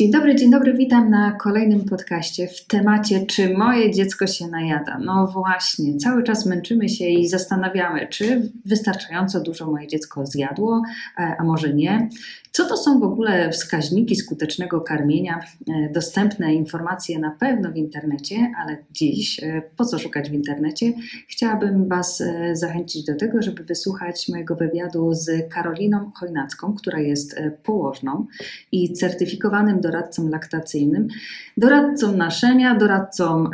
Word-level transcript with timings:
Dzień 0.00 0.10
dobry, 0.10 0.36
dzień 0.36 0.50
dobry, 0.50 0.74
witam 0.74 1.10
na 1.10 1.32
kolejnym 1.32 1.84
podcaście 1.84 2.48
w 2.48 2.66
temacie, 2.66 3.26
czy 3.26 3.54
moje 3.58 3.90
dziecko 3.90 4.26
się 4.26 4.46
najada. 4.46 4.98
No 4.98 5.26
właśnie, 5.26 5.96
cały 5.96 6.22
czas 6.22 6.46
męczymy 6.46 6.88
się 6.88 7.04
i 7.04 7.28
zastanawiamy, 7.28 8.08
czy 8.08 8.50
wystarczająco 8.64 9.40
dużo 9.40 9.70
moje 9.70 9.88
dziecko 9.88 10.26
zjadło, 10.26 10.82
e, 11.18 11.36
a 11.38 11.44
może 11.44 11.74
nie. 11.74 12.08
Co 12.52 12.64
to 12.64 12.76
są 12.76 13.00
w 13.00 13.02
ogóle 13.02 13.50
wskaźniki 13.50 14.16
skutecznego 14.16 14.80
karmienia? 14.80 15.40
E, 15.68 15.92
dostępne 15.92 16.54
informacje 16.54 17.18
na 17.18 17.30
pewno 17.30 17.72
w 17.72 17.76
internecie, 17.76 18.52
ale 18.58 18.76
dziś, 18.90 19.42
e, 19.42 19.62
po 19.76 19.84
co 19.84 19.98
szukać 19.98 20.30
w 20.30 20.34
internecie? 20.34 20.92
Chciałabym 21.28 21.88
Was 21.88 22.22
zachęcić 22.52 23.04
do 23.04 23.16
tego, 23.16 23.42
żeby 23.42 23.64
wysłuchać 23.64 24.28
mojego 24.28 24.56
wywiadu 24.56 25.14
z 25.14 25.30
Karoliną 25.54 26.10
Chojnacką, 26.14 26.74
która 26.74 26.98
jest 26.98 27.36
położną 27.62 28.26
i 28.72 28.92
certyfikowanym 28.92 29.80
doradcą 29.80 30.28
laktacyjnym, 30.28 31.08
doradcą 31.56 32.16
naszenia, 32.16 32.74
doradcą 32.74 33.44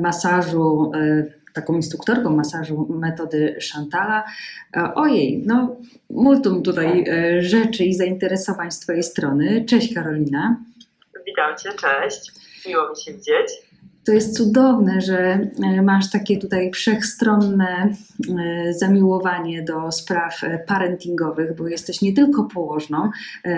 masażu 0.00 0.92
taką 1.52 1.74
instruktorką 1.74 2.36
masażu 2.36 2.86
metody 2.90 3.58
Chantala. 3.72 4.24
E, 4.76 4.94
ojej, 4.94 5.42
no 5.46 5.76
multum 6.10 6.62
tutaj 6.62 7.04
e, 7.08 7.42
rzeczy 7.42 7.84
i 7.84 7.94
zainteresowań 7.94 8.70
z 8.70 8.80
Twojej 8.80 9.02
strony. 9.02 9.64
Cześć 9.64 9.94
Karolina. 9.94 10.56
Witam 11.26 11.56
Cię, 11.56 11.70
cześć. 11.80 12.32
Miło 12.66 12.90
mi 12.90 12.96
się 12.96 13.12
widzieć 13.12 13.69
to 14.04 14.12
jest 14.12 14.36
cudowne, 14.36 15.00
że 15.00 15.18
e, 15.18 15.82
masz 15.82 16.10
takie 16.10 16.38
tutaj 16.38 16.70
wszechstronne 16.70 17.88
e, 18.38 18.72
zamiłowanie 18.72 19.62
do 19.62 19.92
spraw 19.92 20.44
e, 20.44 20.58
parentingowych, 20.58 21.56
bo 21.56 21.68
jesteś 21.68 22.02
nie 22.02 22.12
tylko 22.12 22.44
położną, 22.44 23.10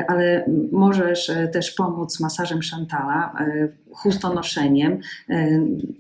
ale 0.09 0.45
możesz 0.73 1.31
też 1.53 1.71
pomóc 1.71 2.21
masażem 2.21 2.61
Chantala, 2.71 3.35
chustonoszeniem, 3.93 4.99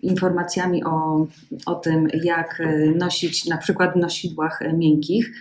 informacjami 0.02 0.84
o, 0.84 1.26
o 1.66 1.74
tym, 1.74 2.08
jak 2.24 2.62
nosić 2.94 3.46
na 3.46 3.56
przykład 3.56 3.94
w 3.94 3.96
nosidłach 3.96 4.60
miękkich. 4.74 5.32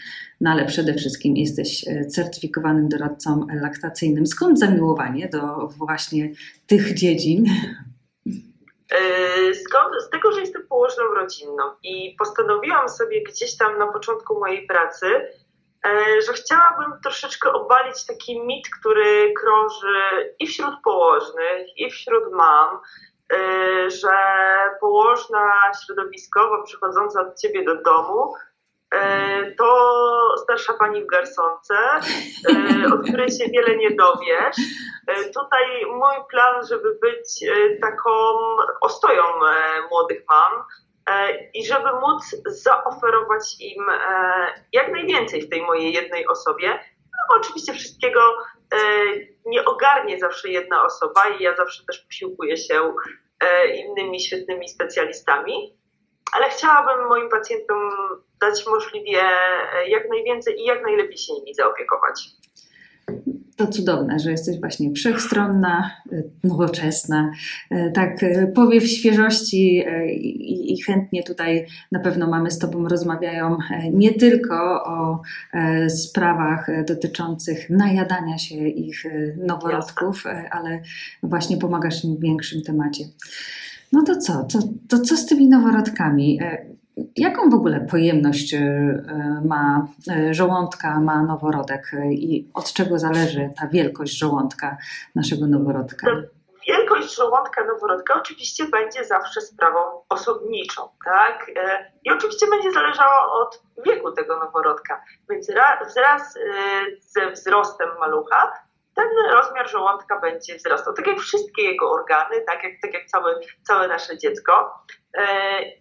No 0.42 0.50
ale 0.50 0.66
przede 0.66 0.94
wszystkim 0.94 1.38
jesteś 1.38 1.86
certyfikowanym 2.10 2.90
doradcą 2.90 3.48
laktacyjnym. 3.62 4.28
Skąd 4.28 4.60
zamiłowanie 4.60 5.30
do 5.30 5.68
właśnie 5.78 6.30
tych 6.68 6.94
dziedzin? 6.94 7.46
Yy, 8.92 9.56
skąd? 9.56 10.04
Z 10.04 10.10
tego, 10.10 10.32
że 10.32 10.40
jestem 10.40 10.68
położną 10.68 11.04
rodzinną 11.04 11.64
i 11.84 12.16
postanowiłam 12.20 12.90
sobie 12.90 13.24
gdzieś 13.24 13.58
tam 13.58 13.78
na 13.78 13.88
początku 13.88 14.40
mojej 14.40 14.68
pracy, 14.68 15.08
yy, 15.86 16.22
że 16.22 16.34
chciałabym 16.34 17.02
troszeczkę 17.04 17.54
obalić 17.54 18.06
taki 18.06 18.42
mit, 18.42 18.70
który 18.80 19.34
krąży 19.34 20.34
i 20.40 20.48
wśród 20.48 20.76
położnych, 20.84 21.78
i 21.78 21.92
wśród 21.92 22.34
mam, 22.34 22.80
yy, 23.32 23.90
że 23.90 24.14
położna 24.80 25.52
środowiskowo 25.86 26.64
przychodząca 26.64 27.22
od 27.22 27.40
ciebie 27.40 27.64
do 27.64 27.76
domu 27.76 28.34
to 29.58 30.06
starsza 30.44 30.74
pani 30.74 31.04
w 31.04 31.08
garsonce, 31.08 31.76
od 32.94 33.08
której 33.08 33.32
się 33.32 33.46
wiele 33.50 33.78
nie 33.78 33.92
dowiesz. 33.92 34.56
E, 35.08 35.24
tutaj 35.24 35.86
mój 35.86 36.16
plan, 36.30 36.68
żeby 36.68 37.00
być 37.02 37.52
taką 37.82 38.12
ostoją 38.82 39.24
młodych 39.90 40.24
mam 40.30 40.64
i 41.54 41.66
żeby 41.66 41.90
móc 42.02 42.36
zaoferować 42.46 43.56
im 43.60 43.86
jak 44.74 44.92
najwięcej 44.92 45.42
w 45.42 45.50
tej 45.50 45.62
mojej 45.62 45.94
jednej 45.94 46.28
osobie. 46.28 46.80
No, 47.04 47.38
oczywiście 47.38 47.74
wszystkiego 47.74 48.38
nie 49.46 49.66
ogarnie 49.66 50.20
zawsze 50.20 50.50
jedna 50.50 50.86
osoba 50.86 51.30
i 51.30 51.44
ja 51.44 51.56
zawsze 51.56 51.84
też 51.86 52.00
posiłkuję 52.00 52.58
się 52.58 52.94
innymi 53.74 54.20
świetnymi 54.20 54.70
specjalistami 54.70 55.82
ale 56.32 56.50
chciałabym 56.50 57.08
moim 57.08 57.30
pacjentom 57.30 57.90
dać 58.42 58.68
możliwie 58.68 59.22
e, 59.22 59.90
jak 59.90 60.10
najwięcej 60.10 60.60
i 60.60 60.64
jak 60.66 60.84
najlepiej 60.84 61.18
się 61.18 61.34
nimi 61.34 61.54
zaopiekować. 61.54 62.26
To 63.62 63.68
cudowne, 63.68 64.20
że 64.20 64.32
jesteś 64.32 64.60
właśnie 64.60 64.92
wszechstronna, 64.92 65.92
e, 66.12 66.24
nowoczesna, 66.44 67.32
e, 67.70 67.92
tak 67.92 68.26
powiew 68.56 68.88
świeżości 68.88 69.84
i, 70.08 70.74
i, 70.74 70.82
chętnie 70.82 71.24
tutaj 71.24 71.66
na 71.92 72.00
pewno 72.00 72.28
mamy 72.28 72.52
z 72.52 72.60
Tobą 72.60 72.88
rozmawiają 72.88 73.58
nie 73.94 74.14
tylko 74.14 74.84
o 74.84 75.22
sprawach 75.90 76.86
dotyczących 76.86 77.70
najadania 77.70 78.38
się 78.38 78.56
ich 78.68 79.04
noworodków, 79.38 80.24
ale 80.52 80.82
właśnie 81.24 81.58
pomagasz 81.58 82.04
im 82.04 82.16
w 82.16 82.20
większym 82.20 82.62
temacie. 82.62 83.04
No 83.92 84.04
to 84.04 84.16
co? 84.18 84.44
To, 84.44 84.60
to 84.88 85.00
co 85.00 85.18
z 85.18 85.26
tymi 85.26 85.48
noworodkami? 85.48 86.40
E, 86.98 87.02
jaką 87.18 87.50
w 87.50 87.54
ogóle 87.54 87.80
pojemność 87.92 88.54
e, 88.54 88.62
ma 89.46 89.88
e, 90.12 90.34
żołądka, 90.34 91.00
ma 91.00 91.24
noworodek 91.24 91.92
i 92.12 92.50
od 92.54 92.74
czego 92.74 93.00
zależy 93.00 93.50
ta 93.60 93.68
wielkość 93.68 94.18
żołądka 94.18 94.78
naszego 95.16 95.48
noworodka? 95.48 96.08
Wielkość 96.68 97.16
żołądka 97.16 97.66
noworodka 97.66 98.14
oczywiście 98.14 98.66
będzie 98.66 99.06
zawsze 99.06 99.42
sprawą 99.42 99.80
osobniczą, 100.10 100.82
tak? 101.06 101.52
I 102.06 102.12
oczywiście 102.12 102.48
będzie 102.50 102.72
zależało 102.72 103.42
od 103.42 103.64
wieku 103.86 104.12
tego 104.12 104.40
noworodka. 104.40 105.04
Więc 105.30 105.48
wraz 105.96 106.34
ze 107.00 107.32
wzrostem 107.32 107.90
malucha 108.00 108.54
ten 108.96 109.08
rozmiar 109.32 109.70
żołądka 109.70 110.20
będzie 110.20 110.56
wzrastał, 110.56 110.94
tak 110.94 111.08
jak 111.08 111.20
wszystkie 111.20 111.62
jego 111.62 111.92
organy, 111.92 112.42
tak 112.48 112.64
jak, 112.64 112.74
tak 112.82 112.94
jak 112.94 113.06
całe, 113.06 113.40
całe 113.64 113.88
nasze 113.88 114.18
dziecko. 114.18 114.74
E, 115.18 115.26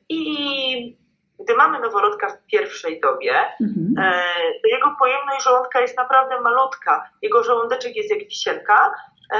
I 0.08 1.00
gdy 1.40 1.54
mamy 1.54 1.80
noworodka 1.80 2.28
w 2.28 2.46
pierwszej 2.46 3.00
dobie, 3.00 3.34
mhm. 3.60 3.94
E, 3.98 4.22
to 4.62 4.68
jego 4.68 4.96
pojemność 4.98 5.44
żołądka 5.44 5.80
jest 5.80 5.96
naprawdę 5.96 6.40
malutka. 6.40 7.10
Jego 7.22 7.42
żołądeczek 7.42 7.96
jest 7.96 8.10
jak 8.10 8.18
wisienka 8.18 8.94
e, 9.32 9.38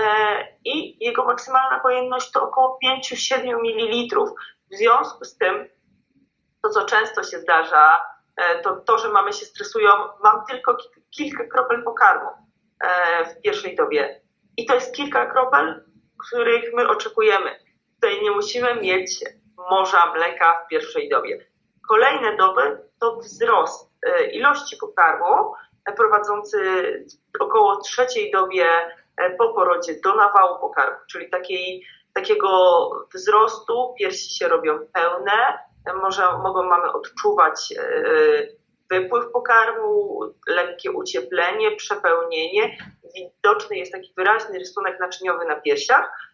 i 0.65 1.05
jego 1.05 1.25
maksymalna 1.25 1.81
pojemność 1.81 2.31
to 2.31 2.43
około 2.43 2.79
5-7 2.85 3.37
ml. 3.45 4.17
W 4.71 4.77
związku 4.77 5.25
z 5.25 5.39
tym, 5.39 5.69
to 6.63 6.69
co 6.69 6.85
często 6.85 7.23
się 7.23 7.39
zdarza, 7.39 8.11
to 8.63 8.77
to, 8.77 8.99
że 8.99 9.09
mamy 9.09 9.33
się 9.33 9.47
stresują, 9.47 9.89
mam 10.23 10.45
tylko 10.51 10.77
kilka 11.11 11.45
kropel 11.45 11.85
pokarmu 11.85 12.31
w 13.31 13.41
pierwszej 13.43 13.77
dobie. 13.77 14.21
I 14.57 14.67
to 14.67 14.75
jest 14.75 14.95
kilka 14.95 15.27
kropel, 15.27 15.85
których 16.29 16.73
my 16.75 16.89
oczekujemy. 16.89 17.51
Tutaj 17.95 18.23
nie 18.23 18.31
musimy 18.31 18.75
mieć 18.75 19.25
morza 19.71 20.13
mleka 20.13 20.65
w 20.65 20.69
pierwszej 20.69 21.09
dobie. 21.09 21.47
Kolejne 21.89 22.37
doby 22.37 22.79
to 23.01 23.17
wzrost 23.17 23.91
e, 24.07 24.25
ilości 24.25 24.77
pokarmu 24.77 25.55
e, 25.87 25.93
prowadzący 25.93 26.59
około 27.41 27.77
trzeciej 27.77 28.31
dobie 28.31 28.67
po 29.39 29.55
porodzie 29.55 29.95
do 30.05 30.15
nawału 30.15 30.61
pokarmu, 30.61 30.99
czyli 31.11 31.31
takiej, 31.31 31.87
takiego 32.15 32.49
wzrostu 33.15 33.95
piersi 33.99 34.39
się 34.39 34.49
robią 34.49 34.79
pełne, 34.93 35.59
może, 36.03 36.23
mogą 36.39 36.63
mamy 36.63 36.93
odczuwać 36.93 37.75
wypływ 38.91 39.33
pokarmu, 39.33 40.21
lekkie 40.49 40.93
ucieplenie, 40.93 41.77
przepełnienie. 41.77 42.77
Widoczny 43.15 43.77
jest 43.77 43.93
taki 43.93 44.13
wyraźny 44.17 44.59
rysunek 44.59 45.01
naczyniowy 45.01 45.45
na 45.45 45.57
piersiach. 45.57 46.31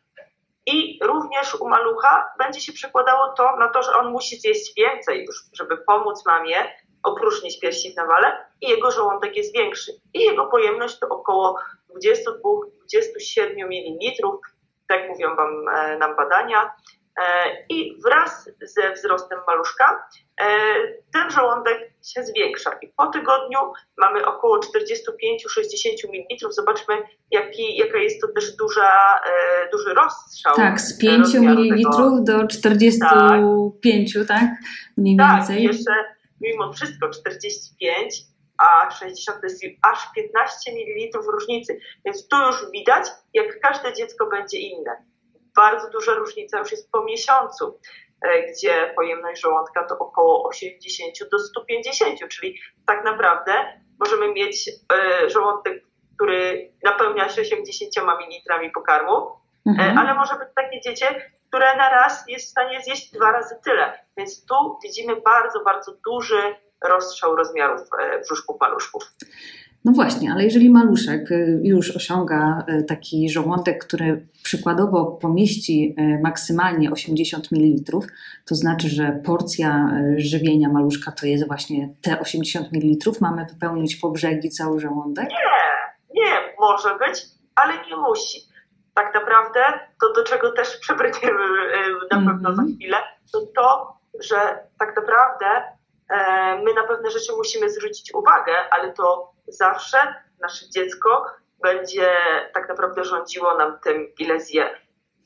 I 0.67 0.99
również 1.03 1.55
u 1.55 1.69
malucha 1.69 2.35
będzie 2.39 2.61
się 2.61 2.73
przekładało 2.73 3.33
to 3.33 3.57
na 3.57 3.69
to, 3.69 3.83
że 3.83 3.95
on 3.95 4.13
musi 4.13 4.37
zjeść 4.37 4.75
więcej 4.77 5.25
już, 5.25 5.37
żeby 5.53 5.77
pomóc 5.77 6.27
mamie 6.27 6.57
opróżnić 7.03 7.61
piersi 7.61 7.93
w 7.93 7.97
nawale 7.97 8.47
i 8.61 8.69
jego 8.69 8.91
żołądek 8.91 9.37
jest 9.37 9.55
większy. 9.55 9.93
I 10.15 10.21
jego 10.21 10.47
pojemność 10.47 10.99
to 10.99 11.09
około 11.09 11.59
22-27 11.97 13.67
ml, 13.67 14.29
tak 14.89 15.09
mówią 15.09 15.37
wam, 15.37 15.69
e, 15.69 15.99
nam 15.99 16.17
badania. 16.17 16.73
E, 17.17 17.57
I 17.69 17.99
wraz 18.03 18.51
ze 18.63 18.93
wzrostem 18.93 19.39
maluszka 19.47 20.09
e, 20.41 20.47
ten 21.13 21.31
żołądek 21.31 21.79
się 22.05 22.23
zwiększa. 22.23 22.71
I 22.83 22.89
po 22.97 23.07
tygodniu 23.07 23.59
mamy 23.99 24.27
około 24.27 24.59
45-60 24.59 24.65
ml. 26.13 26.53
Zobaczmy, 26.53 26.95
jaki, 27.31 27.77
jaka 27.77 27.99
jest 27.99 28.21
to 28.21 28.29
też 28.29 28.57
duża, 28.57 29.21
e, 29.27 29.71
duży 29.73 29.95
rozstrzał. 29.95 30.57
Tak, 30.57 30.81
z 30.81 30.99
5 30.99 31.35
ml 31.35 31.83
do 32.25 32.47
45, 32.47 34.13
tak. 34.15 34.27
tak? 34.29 34.51
Mniej 34.97 35.17
tak, 35.17 35.37
więcej. 35.37 35.63
Jeszcze 35.63 35.93
mimo 36.41 36.73
wszystko 36.73 37.11
45 37.11 38.15
a 38.59 38.91
60 38.91 39.41
to 39.41 39.47
jest 39.47 39.65
aż 39.93 40.13
15 40.15 40.73
ml 40.73 41.19
różnicy. 41.33 41.79
Więc 42.05 42.29
tu 42.29 42.37
już 42.37 42.71
widać, 42.73 43.07
jak 43.35 43.61
każde 43.61 43.93
dziecko 43.93 44.27
będzie 44.27 44.59
inne 44.59 44.97
Bardzo 45.57 45.91
duża 45.91 46.15
różnica 46.15 46.59
już 46.59 46.71
jest 46.71 46.93
po 46.93 47.05
miesiącu, 47.05 47.81
gdzie 48.53 48.93
pojemność 48.97 49.43
żołądka 49.43 49.85
to 49.85 49.99
około 49.99 50.49
80 50.49 51.31
do 51.31 51.39
150, 51.39 52.29
czyli 52.29 52.59
tak 52.87 53.05
naprawdę 53.05 53.53
możemy 54.01 54.33
mieć 54.33 54.71
żołądek, 55.27 55.83
który 56.15 56.73
napełnia 56.85 57.29
się 57.29 57.43
80 57.43 57.97
ml 57.97 58.71
pokarmu, 58.75 59.31
mhm. 59.67 59.99
ale 59.99 60.15
może 60.15 60.35
być 60.35 60.49
takie 60.55 60.81
dziecię, 60.81 61.31
które 61.49 61.77
na 61.77 61.91
raz 61.91 62.25
jest 62.29 62.47
w 62.47 62.51
stanie 62.51 62.83
zjeść 62.83 63.13
dwa 63.13 63.33
razy 63.33 63.61
tyle. 63.65 64.07
Więc 64.17 64.47
tu 64.47 64.79
widzimy 64.83 65.17
bardzo, 65.17 65.61
bardzo 65.65 65.93
duży 66.07 66.57
rozstrzał 66.85 67.37
rozmiarów 67.37 67.81
e, 68.01 68.21
brzuszków 68.21 68.61
maluszków. 68.61 69.03
No 69.87 69.93
właśnie, 69.93 70.33
ale 70.33 70.45
jeżeli 70.45 70.71
maluszek 70.71 71.33
e, 71.33 71.35
już 71.63 71.97
osiąga 71.97 72.65
e, 72.69 72.83
taki 72.83 73.31
żołądek, 73.31 73.85
który 73.85 74.27
przykładowo 74.43 75.05
pomieści 75.07 75.97
maksymalnie 76.23 76.91
80 76.91 77.53
ml, 77.53 77.99
to 78.45 78.55
znaczy, 78.55 78.89
że 78.89 79.21
porcja 79.25 79.91
żywienia 80.17 80.69
maluszka 80.69 81.13
to 81.13 81.27
jest 81.27 81.47
właśnie 81.47 81.89
te 82.03 82.21
80 82.21 82.73
ml. 82.73 83.13
Mamy 83.21 83.45
wypełnić 83.45 83.97
po 83.97 84.11
brzegi 84.11 84.51
cały 84.51 84.81
żołądek? 84.81 85.29
Nie, 85.31 86.23
nie, 86.23 86.33
może 86.61 86.89
być, 86.99 87.23
ale 87.55 87.73
nie 87.73 87.97
musi 87.97 88.39
tak 88.95 89.15
naprawdę 89.15 89.61
to, 90.01 90.13
do 90.13 90.25
czego 90.25 90.53
też 90.53 90.77
przebrniemy 90.83 91.45
na 92.11 92.17
pewno 92.17 92.31
mm 92.31 92.39
-hmm. 92.39 92.43
za 92.43 92.63
mhm. 92.63 92.75
chwilę, 92.75 92.97
to 93.33 93.41
to, 93.57 93.97
że 94.21 94.37
tak 94.79 94.97
naprawdę 94.97 95.47
my 96.65 96.75
na 96.75 96.87
pewne 96.89 97.11
rzeczy 97.11 97.33
musimy 97.37 97.71
zwrócić 97.71 98.15
uwagę, 98.15 98.55
ale 98.71 98.93
to 98.93 99.33
zawsze 99.49 99.99
nasze 100.41 100.71
dziecko 100.71 101.27
będzie 101.63 102.11
tak 102.55 102.69
naprawdę 102.69 103.05
rządziło 103.05 103.59
nam 103.59 103.79
tym, 103.85 104.13
ile 104.19 104.41
zje. 104.41 104.65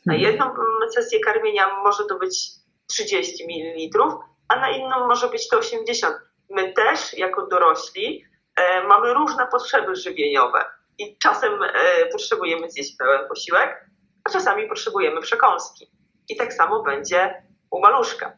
Na 0.07 0.15
mhm. 0.15 0.33
jedną 0.33 0.55
sesję 0.95 1.21
karmienia 1.21 1.77
może 1.77 2.05
to 2.05 2.19
być 2.19 2.51
30 2.87 3.45
ml, 3.45 4.03
a 4.49 4.57
na 4.57 4.71
inną 4.71 5.07
może 5.07 5.29
być 5.29 5.49
to 5.49 5.59
80. 5.59 6.17
My 6.51 6.73
też, 6.73 7.19
jako 7.19 7.47
dorośli, 7.47 8.25
e, 8.57 8.85
mamy 8.85 9.15
różne 9.15 9.47
potrzeby 9.47 9.97
żywieniowe 9.97 10.65
i 10.99 11.19
czasem 11.19 11.63
e, 11.63 12.07
potrzebujemy 12.13 12.71
zjeść 12.71 12.97
pełen 12.97 13.29
posiłek, 13.29 13.87
a 14.25 14.31
czasami 14.31 14.69
potrzebujemy 14.69 15.21
przekąski. 15.21 15.91
I 16.29 16.37
tak 16.37 16.53
samo 16.53 16.83
będzie 16.83 17.43
u 17.71 17.81
maluszka. 17.81 18.37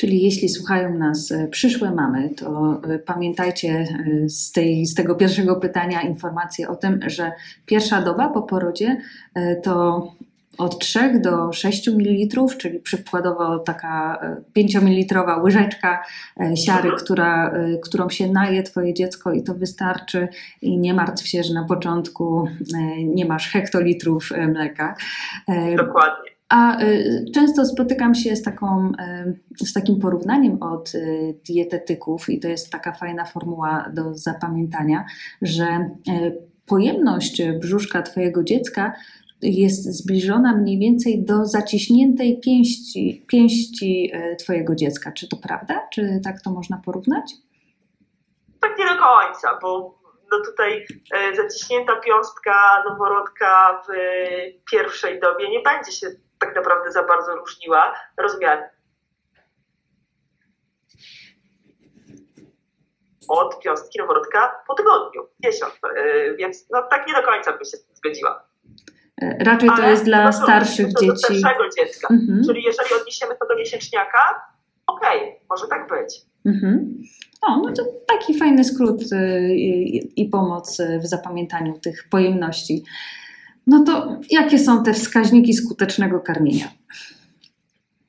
Czyli 0.00 0.22
jeśli 0.22 0.48
słuchają 0.48 0.98
nas 0.98 1.32
e, 1.32 1.48
przyszłe 1.48 1.90
mamy, 1.90 2.30
to 2.30 2.80
e, 2.88 2.98
pamiętajcie 2.98 3.86
z, 4.26 4.52
tej, 4.52 4.86
z 4.86 4.94
tego 4.94 5.14
pierwszego 5.14 5.56
pytania 5.56 6.02
informację 6.02 6.68
o 6.68 6.76
tym, 6.76 7.00
że 7.06 7.32
pierwsza 7.66 8.02
doba 8.02 8.28
po 8.28 8.42
porodzie 8.42 8.96
to 9.62 10.06
od 10.60 10.78
3 10.78 11.20
do 11.20 11.52
6 11.52 11.88
ml, 11.88 12.56
czyli 12.58 12.78
przykładowo 12.78 13.58
taka 13.58 14.20
5 14.52 14.76
e, 14.76 14.80
ml 14.80 15.40
łyżeczka 15.42 16.02
e, 16.40 16.56
siary, 16.56 16.90
która, 16.98 17.50
e, 17.50 17.78
którą 17.78 18.08
się 18.08 18.32
naje 18.32 18.62
Twoje 18.62 18.94
dziecko 18.94 19.32
i 19.32 19.42
to 19.42 19.54
wystarczy 19.54 20.28
i 20.62 20.78
nie 20.78 20.94
martw 20.94 21.28
się, 21.28 21.42
że 21.42 21.54
na 21.54 21.64
początku 21.64 22.48
nie 23.04 23.24
masz 23.24 23.48
hektolitrów 23.48 24.30
mleka. 24.48 24.94
Dokładnie. 25.76 26.39
A 26.50 26.78
często 27.34 27.66
spotykam 27.66 28.14
się 28.14 28.36
z, 28.36 28.42
taką, 28.42 28.92
z 29.64 29.72
takim 29.72 30.00
porównaniem 30.00 30.62
od 30.62 30.92
dietetyków, 31.48 32.28
i 32.28 32.40
to 32.40 32.48
jest 32.48 32.70
taka 32.70 32.92
fajna 32.92 33.24
formuła 33.24 33.90
do 33.92 34.14
zapamiętania, 34.14 35.04
że 35.42 35.90
pojemność 36.66 37.42
brzuszka 37.60 38.02
Twojego 38.02 38.44
dziecka 38.44 38.92
jest 39.42 39.84
zbliżona 39.84 40.56
mniej 40.56 40.78
więcej 40.78 41.24
do 41.24 41.46
zaciśniętej 41.46 42.40
pięści, 42.40 43.24
pięści 43.28 44.12
Twojego 44.38 44.74
dziecka. 44.74 45.12
Czy 45.12 45.28
to 45.28 45.36
prawda? 45.36 45.88
Czy 45.92 46.20
tak 46.24 46.42
to 46.42 46.50
można 46.50 46.82
porównać? 46.84 47.32
Tak 48.60 48.78
nie 48.78 48.84
do 48.84 48.90
końca, 48.90 49.58
bo 49.62 49.98
no 50.32 50.38
tutaj 50.44 50.86
zaciśnięta 51.36 51.92
piąstka 51.96 52.52
noworodka 52.88 53.82
w 53.88 53.92
pierwszej 54.70 55.20
dobie 55.20 55.50
nie 55.50 55.60
będzie 55.62 55.92
się 55.92 56.06
tak 56.40 56.56
naprawdę 56.56 56.92
za 56.92 57.02
bardzo 57.02 57.36
różniła 57.36 57.94
rozmiarem. 58.16 58.68
Od 63.28 63.62
piąstki 63.62 63.98
noworodka 63.98 64.62
po 64.68 64.74
tygodniu, 64.74 65.26
miesiąc, 65.44 65.74
e, 65.96 66.34
więc 66.34 66.66
no 66.70 66.82
tak 66.82 67.06
nie 67.06 67.14
do 67.14 67.22
końca 67.22 67.52
bym 67.52 67.64
się 67.64 67.76
z 67.76 67.86
tym 67.86 67.96
zgodziła. 67.96 68.50
Raczej 69.22 69.70
to 69.76 69.82
jest 69.82 70.04
dla 70.04 70.24
no 70.24 70.32
starszych 70.32 70.86
to 70.94 71.00
dzieci. 71.00 71.06
Do 71.06 71.16
starszego 71.16 71.68
dziecka. 71.78 72.08
Mhm. 72.10 72.42
Czyli 72.46 72.62
jeżeli 72.62 72.94
odniesiemy 73.00 73.34
to 73.40 73.46
do 73.46 73.56
miesięczniaka, 73.56 74.42
okej, 74.86 75.18
okay, 75.18 75.40
może 75.50 75.66
tak 75.68 75.88
być. 75.88 76.20
Mhm. 76.46 77.02
O, 77.42 77.56
no 77.56 77.72
to 77.72 77.82
taki 78.06 78.38
fajny 78.38 78.64
skrót 78.64 79.02
y, 79.12 79.54
i, 79.54 80.22
i 80.22 80.28
pomoc 80.28 80.78
w 81.02 81.06
zapamiętaniu 81.06 81.78
tych 81.78 82.08
pojemności. 82.10 82.84
No 83.66 83.84
to 83.86 84.16
jakie 84.30 84.58
są 84.58 84.84
te 84.84 84.92
wskaźniki 84.92 85.54
skutecznego 85.54 86.20
karmienia? 86.20 86.66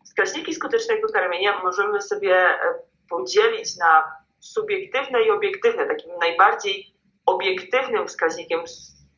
Wskaźniki 0.05 0.55
skutecznego 0.55 1.07
karmienia 1.13 1.61
możemy 1.63 2.01
sobie 2.01 2.35
e, 2.35 2.59
podzielić 3.09 3.77
na 3.77 4.03
subiektywne 4.39 5.21
i 5.21 5.31
obiektywne. 5.31 5.85
Takim 5.85 6.11
najbardziej 6.19 6.93
obiektywnym 7.25 8.07
wskaźnikiem 8.07 8.59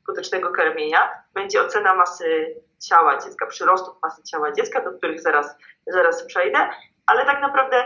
skutecznego 0.03 0.51
karmienia 0.51 1.09
będzie 1.33 1.61
ocena 1.61 1.95
masy 1.95 2.55
ciała 2.79 3.17
dziecka, 3.17 3.45
przyrostów 3.45 3.95
masy 4.03 4.23
ciała 4.23 4.51
dziecka, 4.51 4.83
do 4.83 4.91
których 4.91 5.21
zaraz, 5.21 5.55
zaraz 5.87 6.23
przejdę, 6.23 6.69
ale 7.05 7.25
tak 7.25 7.41
naprawdę 7.41 7.77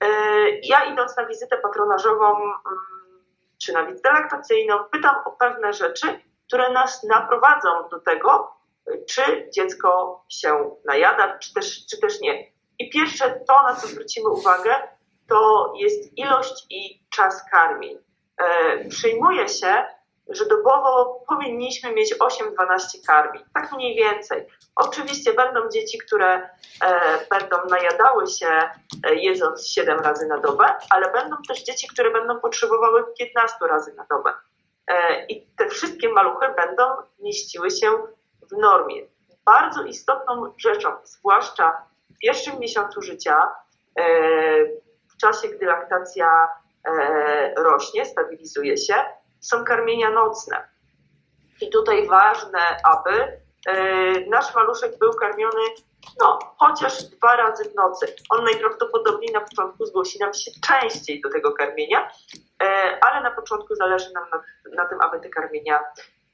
e, 0.00 0.06
ja 0.62 0.84
idąc 0.84 1.16
na 1.16 1.26
wizytę 1.26 1.58
patronażową 1.58 2.36
mm, 2.36 2.54
czy 3.58 3.72
na 3.72 3.86
wizytę 3.86 4.12
laktacyjną, 4.12 4.78
pytam 4.92 5.16
o 5.24 5.30
pewne 5.30 5.72
rzeczy, 5.72 6.20
które 6.50 6.72
nas 6.72 7.04
naprowadzą 7.04 7.88
do 7.90 8.00
tego, 8.00 8.56
czy 9.08 9.50
dziecko 9.54 10.22
się 10.28 10.76
najada, 10.84 11.38
czy 11.38 11.54
też, 11.54 11.86
czy 11.86 12.00
też 12.00 12.20
nie. 12.20 12.46
I 12.78 12.90
pierwsze 12.90 13.40
to, 13.48 13.62
na 13.62 13.74
co 13.74 13.86
zwrócimy 13.86 14.28
uwagę, 14.28 14.74
to 15.28 15.72
jest 15.76 16.18
ilość 16.18 16.66
i 16.70 17.02
czas 17.10 17.50
karmień. 17.50 17.98
E, 18.36 18.88
przyjmuje 18.88 19.48
się, 19.48 19.84
że 20.28 20.46
dobowo 20.46 21.24
powinniśmy 21.28 21.92
mieć 21.92 22.14
8-12 22.14 23.06
karmi, 23.06 23.44
tak 23.54 23.72
mniej 23.72 23.96
więcej. 23.96 24.46
Oczywiście 24.76 25.32
będą 25.32 25.68
dzieci, 25.68 25.98
które 25.98 26.34
e, 26.36 27.26
będą 27.30 27.56
najadały 27.70 28.26
się 28.26 28.48
e, 29.04 29.14
jedząc 29.14 29.66
7 29.66 29.98
razy 29.98 30.26
na 30.26 30.38
dobę, 30.38 30.74
ale 30.90 31.12
będą 31.12 31.36
też 31.48 31.62
dzieci, 31.62 31.88
które 31.88 32.10
będą 32.10 32.40
potrzebowały 32.40 33.04
15 33.18 33.56
razy 33.68 33.94
na 33.94 34.06
dobę. 34.10 34.32
E, 34.90 35.26
I 35.26 35.46
te 35.56 35.68
wszystkie 35.68 36.08
maluchy 36.08 36.46
będą 36.56 36.82
mieściły 37.20 37.70
się 37.70 37.90
w 38.50 38.52
normie. 38.52 39.02
Bardzo 39.44 39.82
istotną 39.82 40.54
rzeczą, 40.56 40.88
zwłaszcza 41.04 41.86
w 42.14 42.18
pierwszym 42.18 42.58
miesiącu 42.58 43.02
życia, 43.02 43.48
e, 43.98 44.04
w 45.08 45.16
czasie, 45.20 45.48
gdy 45.48 45.66
laktacja 45.66 46.48
e, 46.84 47.54
rośnie, 47.56 48.04
stabilizuje 48.04 48.76
się, 48.76 48.94
są 49.40 49.64
karmienia 49.64 50.10
nocne. 50.10 50.68
I 51.60 51.70
tutaj 51.70 52.08
ważne, 52.08 52.60
aby 52.84 53.40
nasz 54.28 54.54
maluszek 54.54 54.98
był 54.98 55.12
karmiony 55.12 55.60
no, 56.20 56.38
chociaż 56.56 57.04
dwa 57.04 57.36
razy 57.36 57.64
w 57.64 57.74
nocy. 57.74 58.14
On 58.30 58.44
najprawdopodobniej 58.44 59.32
na 59.32 59.40
początku 59.40 59.86
zgłosi 59.86 60.18
nam 60.18 60.34
się 60.34 60.50
częściej 60.66 61.20
do 61.20 61.30
tego 61.30 61.52
karmienia, 61.52 62.10
ale 63.00 63.22
na 63.22 63.30
początku 63.30 63.74
zależy 63.74 64.12
nam 64.12 64.24
na, 64.32 64.42
na 64.82 64.88
tym, 64.88 65.00
aby 65.00 65.20
te 65.20 65.28
karmienia 65.28 65.80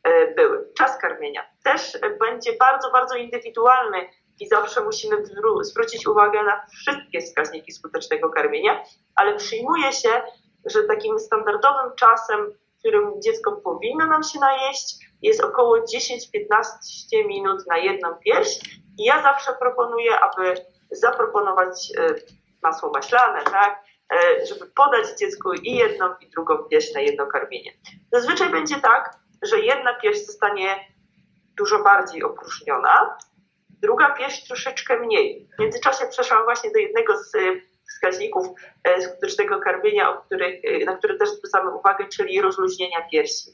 e, 0.03 0.35
były. 0.35 0.73
Czas 0.79 0.99
karmienia 0.99 1.47
też 1.65 1.99
będzie 2.21 2.53
bardzo, 2.53 2.91
bardzo 2.91 3.17
indywidualny 3.17 4.09
i 4.41 4.49
zawsze 4.49 4.81
musimy 4.81 5.17
zwrócić 5.61 6.07
uwagę 6.07 6.43
na 6.43 6.67
wszystkie 6.81 7.21
wskaźniki 7.21 7.73
skutecznego 7.73 8.31
karmienia, 8.31 8.83
ale 9.15 9.37
przyjmuje 9.37 9.93
się, 9.93 10.23
że 10.67 10.83
takim 10.83 11.19
standardowym 11.19 11.97
czasem 11.97 12.53
którym 12.87 13.23
dziecko 13.23 13.53
powinno 13.53 14.07
nam 14.07 14.23
się 14.23 14.41
najeść, 14.41 14.97
jest 15.23 15.45
około 15.45 15.77
10-15 15.77 17.27
minut 17.27 17.67
na 17.67 17.79
jedną 17.79 18.15
pierś. 18.15 18.59
I 18.99 19.05
ja 19.05 19.23
zawsze 19.23 19.53
proponuję, 19.61 20.21
aby 20.21 20.55
zaproponować 20.91 21.93
e, 21.99 22.15
masło 22.63 22.91
maślane, 22.95 23.43
tak? 23.43 23.85
E, 24.13 24.47
żeby 24.47 24.67
podać 24.67 25.19
dziecku 25.19 25.53
i 25.53 25.75
jedną, 25.75 26.15
i 26.21 26.31
drugą 26.31 26.59
pierś 26.59 26.95
na 26.95 27.01
jedno 27.01 27.27
karmienie. 27.27 27.73
Zazwyczaj 28.13 28.51
będzie 28.51 28.81
tak, 28.81 29.17
że 29.43 29.61
jedna 29.61 29.95
pierś 29.95 30.27
zostanie 30.27 30.77
dużo 31.57 31.83
bardziej 31.83 32.23
opróżniona, 32.23 33.19
druga 33.71 34.11
pierś 34.11 34.45
troszeczkę 34.45 35.01
mniej. 35.01 35.49
W 35.57 35.61
międzyczasie 35.61 36.07
przeszłam 36.11 36.45
właśnie 36.45 36.71
do 36.71 36.79
jednego 36.79 37.17
z 37.17 37.33
wskaźników 37.89 38.47
e, 38.85 39.03
skutecznego 39.03 39.61
karmienia, 39.61 40.23
e, 40.31 40.85
na 40.85 40.97
które 40.97 41.17
też 41.17 41.29
zwracamy 41.31 41.75
uwagę, 41.75 42.09
czyli 42.09 42.41
rozluźnienia 42.41 43.09
piersi. 43.13 43.51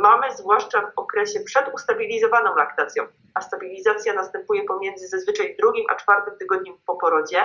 Mamy 0.00 0.36
zwłaszcza 0.36 0.80
w 0.80 0.98
okresie 0.98 1.40
przed 1.40 1.74
ustabilizowaną 1.74 2.56
laktacją, 2.56 3.06
a 3.34 3.40
stabilizacja 3.40 4.14
następuje 4.14 4.64
pomiędzy 4.64 5.08
zazwyczaj 5.08 5.56
drugim 5.56 5.84
a 5.90 5.94
czwartym 5.94 6.38
tygodniem 6.38 6.74
po 6.86 6.96
porodzie, 6.96 7.44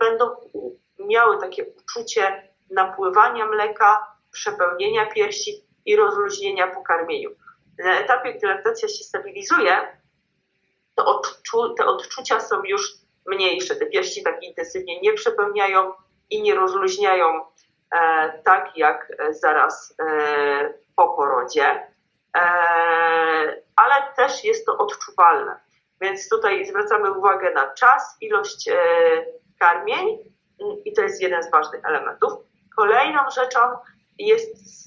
będą 0.00 0.36
miały 0.98 1.40
takie 1.40 1.64
uczucie 1.64 2.52
napływania 2.70 3.46
mleka, 3.46 4.06
przepełnienia 4.32 5.06
piersi 5.06 5.64
i 5.84 5.96
rozluźnienia 5.96 6.66
po 6.66 6.82
karmieniu. 6.82 7.30
Na 7.78 8.00
etapie, 8.00 8.34
gdy 8.34 8.46
laktacja 8.46 8.88
się 8.88 9.04
stabilizuje, 9.04 9.96
odczu 11.06 11.74
te 11.74 11.86
odczucia 11.86 12.40
są 12.40 12.62
już 12.64 12.92
mniejsze. 13.26 13.76
Te 13.76 13.86
piersi 13.86 14.22
tak 14.22 14.42
intensywnie 14.42 15.00
nie 15.00 15.12
przepełniają 15.12 15.92
i 16.30 16.42
nie 16.42 16.54
rozluźniają 16.54 17.44
e, 17.90 18.42
tak 18.44 18.76
jak 18.76 19.12
zaraz 19.30 19.94
e, 20.00 20.74
po 20.96 21.08
porodzie, 21.08 21.92
e, 22.36 22.42
ale 23.76 23.94
też 24.16 24.44
jest 24.44 24.66
to 24.66 24.78
odczuwalne. 24.78 25.60
Więc 26.00 26.28
tutaj 26.28 26.66
zwracamy 26.66 27.18
uwagę 27.18 27.52
na 27.54 27.74
czas, 27.74 28.16
ilość 28.20 28.68
e, 28.68 28.76
karmień 29.58 30.35
i 30.84 30.92
to 30.92 31.02
jest 31.02 31.22
jeden 31.22 31.42
z 31.42 31.50
ważnych 31.50 31.84
elementów. 31.84 32.32
Kolejną 32.76 33.20
rzeczą 33.34 33.58
jest 34.18 34.86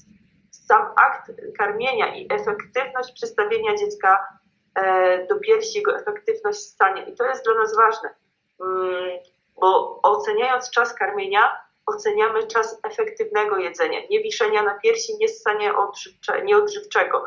sam 0.50 0.92
akt 0.96 1.32
karmienia 1.58 2.16
i 2.16 2.26
efektywność 2.30 3.12
przystawienia 3.12 3.74
dziecka 3.76 4.28
e, 4.74 5.26
do 5.26 5.38
piersi, 5.38 5.78
jego 5.78 5.96
efektywność 5.96 6.58
stania. 6.58 7.06
I 7.06 7.14
to 7.14 7.24
jest 7.24 7.44
dla 7.44 7.54
nas 7.54 7.76
ważne, 7.76 8.14
mm, 8.60 9.18
bo 9.60 10.00
oceniając 10.02 10.70
czas 10.70 10.94
karmienia, 10.94 11.60
oceniamy 11.86 12.46
czas 12.46 12.80
efektywnego 12.82 13.58
jedzenia, 13.58 13.98
nie 14.10 14.22
wiszenia 14.22 14.62
na 14.62 14.78
piersi, 14.78 15.12
nie 15.58 15.76
odżywcze, 15.76 16.42
nieodżywczego. 16.44 17.26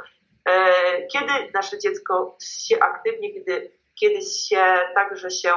E, 0.49 1.07
kiedy 1.07 1.31
nasze 1.53 1.79
dziecko 1.79 2.37
się 2.43 2.79
aktywnie, 2.79 3.33
kiedy, 3.33 3.71
kiedy 3.95 4.21
się 4.21 4.63
także 4.95 5.31
się 5.31 5.49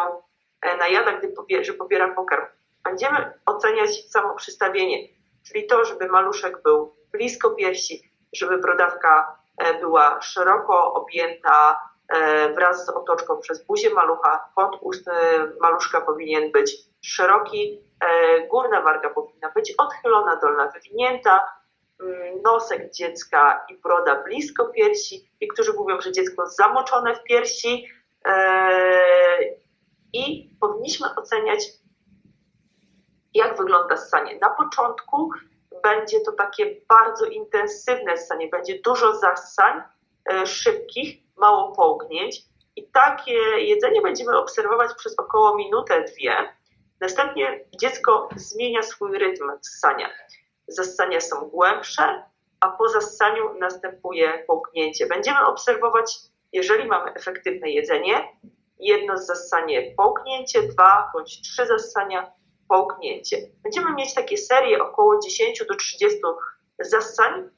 e, 0.62 0.76
najada, 0.76 1.12
gdy 1.12 1.64
że 1.64 1.73
pobiera 1.73 2.14
pokarm. 2.14 2.47
Będziemy 2.88 3.33
oceniać 3.47 4.11
samo 4.11 4.35
przystawienie, 4.35 5.09
czyli 5.49 5.66
to, 5.66 5.85
żeby 5.85 6.09
maluszek 6.09 6.62
był 6.62 6.95
blisko 7.12 7.50
piersi, 7.50 8.02
żeby 8.33 8.59
brodawka 8.59 9.38
e, 9.59 9.81
była 9.81 10.23
szeroko 10.23 10.95
objęta 10.95 11.81
wraz 12.55 12.87
z 12.87 12.88
otoczką 12.88 13.38
przez 13.38 13.66
buzię 13.66 13.90
malucha. 13.90 14.49
Kąt 14.57 14.76
ust 14.81 15.05
maluszka 15.61 16.00
powinien 16.00 16.52
być 16.52 16.76
szeroki, 17.02 17.87
E, 18.00 18.47
górna 18.49 18.83
warga 18.83 19.11
powinna 19.11 19.50
być 19.50 19.75
odchylona, 19.78 20.37
dolna 20.37 20.69
wywinięta, 20.69 21.40
mm, 22.00 22.43
nosek 22.43 22.90
dziecka 22.90 23.66
i 23.69 23.76
broda 23.76 24.23
blisko 24.23 24.66
piersi. 24.66 25.31
Niektórzy 25.40 25.73
mówią, 25.73 26.00
że 26.00 26.12
dziecko 26.12 26.47
zamoczone 26.47 27.14
w 27.14 27.23
piersi 27.23 27.88
e, 28.25 29.38
i 30.12 30.50
powinniśmy 30.61 31.14
oceniać, 31.16 31.61
jak 33.37 33.59
wygląda 33.59 33.97
ssanie. 33.97 34.38
Na 34.38 34.50
początku 34.50 35.31
będzie 35.83 36.21
to 36.21 36.33
takie 36.33 36.76
bardzo 36.88 37.25
intensywne 37.25 38.16
ssanie, 38.16 38.49
będzie 38.49 38.78
dużo 38.85 39.14
zassań 39.14 39.83
e, 40.31 40.47
szybkich, 40.47 41.19
mało 41.37 41.73
połknięć 41.73 42.43
i 42.76 42.88
takie 42.88 43.35
jedzenie 43.59 44.02
będziemy 44.02 44.38
obserwować 44.38 44.95
przez 44.95 45.19
około 45.19 45.57
minutę, 45.57 46.05
dwie 46.05 46.57
Następnie 47.00 47.64
dziecko 47.81 48.28
zmienia 48.37 48.83
swój 48.83 49.19
rytm 49.19 49.50
ssania. 49.62 50.09
Zassania 50.69 51.21
są 51.21 51.49
głębsze, 51.49 52.23
a 52.61 52.69
po 52.69 52.88
zassaniu 52.88 53.59
następuje 53.59 54.45
połknięcie. 54.47 55.07
Będziemy 55.07 55.47
obserwować, 55.47 56.19
jeżeli 56.52 56.88
mamy 56.88 57.14
efektywne 57.14 57.71
jedzenie, 57.71 58.28
jedno 58.78 59.19
zassanie 59.19 59.95
połknięcie, 59.97 60.62
dwa 60.62 61.11
bądź 61.14 61.40
trzy 61.43 61.66
zassania 61.66 62.33
połknięcie. 62.68 63.37
Będziemy 63.62 63.94
mieć 63.94 64.14
takie 64.14 64.37
serie 64.37 64.82
około 64.82 65.18
10 65.20 65.64
do 65.68 65.76
30 65.76 66.20
zassań, 66.78 67.50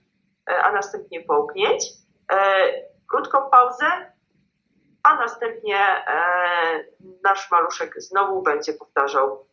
e, 0.51 0.63
a 0.63 0.73
następnie 0.73 1.21
połknięć. 1.21 1.85
E, 2.33 2.37
krótką 3.11 3.51
pauzę, 3.51 4.13
a 5.03 5.15
następnie 5.15 5.79
e, 5.79 6.85
nasz 7.25 7.51
maluszek 7.51 8.03
znowu 8.03 8.43
będzie 8.43 8.73
powtarzał 8.73 9.47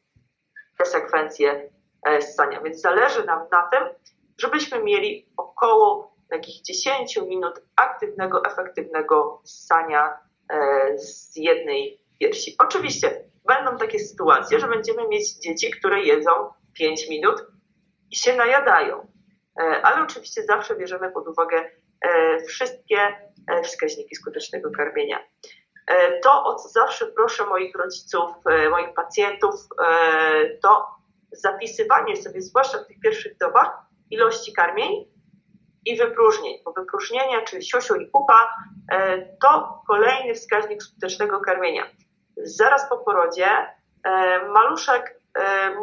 te 0.77 0.85
sekwencje 0.85 1.69
ssania. 2.19 2.61
Więc 2.61 2.81
zależy 2.81 3.23
nam 3.23 3.47
na 3.51 3.69
tym, 3.71 3.83
żebyśmy 4.37 4.83
mieli 4.83 5.29
około 5.37 6.15
takich 6.29 6.61
10 6.61 7.17
minut 7.17 7.61
aktywnego, 7.75 8.45
efektywnego 8.45 9.41
ssania 9.45 10.17
z 10.95 11.35
jednej 11.35 11.99
piersi. 12.19 12.55
Oczywiście 12.59 13.25
będą 13.47 13.77
takie 13.77 13.99
sytuacje, 13.99 14.59
że 14.59 14.67
będziemy 14.67 15.07
mieć 15.07 15.33
dzieci, 15.33 15.71
które 15.71 16.01
jedzą 16.01 16.31
5 16.73 17.09
minut 17.09 17.45
i 18.11 18.15
się 18.15 18.35
najadają. 18.35 19.07
Ale 19.83 20.03
oczywiście 20.03 20.43
zawsze 20.43 20.75
bierzemy 20.75 21.11
pod 21.11 21.27
uwagę 21.27 21.69
wszystkie 22.47 22.97
wskaźniki 23.63 24.15
skutecznego 24.15 24.71
karmienia. 24.71 25.19
E, 25.87 26.19
to, 26.19 26.43
o 26.43 26.55
co 26.55 26.69
zawsze 26.69 27.05
proszę 27.05 27.45
moich 27.45 27.75
rodziców, 27.75 28.31
e, 28.45 28.69
moich 28.69 28.93
pacjentów, 28.93 29.55
e, 29.87 30.57
to 30.57 30.87
zapisywanie 31.31 32.15
sobie, 32.15 32.41
zwłaszcza 32.41 32.77
w 32.77 32.87
tych 32.87 32.99
pierwszych 32.99 33.37
dobach, 33.37 33.77
ilości 34.11 34.53
karmień 34.53 35.05
i 35.85 35.97
wypróżnień. 35.97 36.57
Bo 36.65 36.73
wypróżnienia, 36.73 37.41
czyli 37.41 37.65
siusiu 37.65 37.95
i 37.95 38.07
pupa, 38.07 38.49
to 39.41 39.81
kolejny 39.87 40.33
wskaźnik 40.33 40.83
skutecznego 40.83 41.39
karmienia. 41.39 41.83
Zaraz 42.47 42.89
po 42.89 42.97
porodzie 42.97 43.47
maluszek 44.53 45.19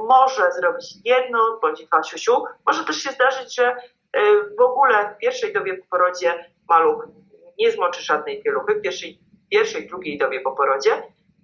może 0.09 0.53
zrobić 0.53 0.95
jedno 1.05 1.59
bądź 1.63 1.87
dwa 1.87 2.03
siusiu. 2.03 2.45
Może 2.67 2.85
też 2.85 2.97
się 2.97 3.11
zdarzyć, 3.11 3.57
że 3.57 3.77
w 4.59 4.61
ogóle 4.61 5.15
w 5.15 5.19
pierwszej 5.19 5.53
dobie 5.53 5.77
po 5.77 5.87
porodzie 5.91 6.51
maluch 6.69 7.09
nie 7.59 7.71
zmoczy 7.71 8.03
żadnej 8.03 8.43
pieluchy. 8.43 8.75
W 8.75 8.83
pierwszej 8.83 9.19
pierwszej, 9.53 9.87
drugiej 9.87 10.19
dobie 10.19 10.41
po 10.41 10.53
porodzie, 10.53 11.03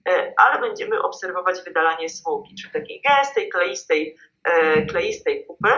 e, 0.09 0.33
ale 0.37 0.61
będziemy 0.61 1.03
obserwować 1.03 1.63
wydalanie 1.65 2.09
smugi, 2.09 2.55
czyli 2.55 2.73
takiej 2.73 3.03
gęstej, 3.09 3.49
kleistej, 3.49 4.17
e, 4.45 4.87
kleistej 4.87 5.47
kupy. 5.47 5.69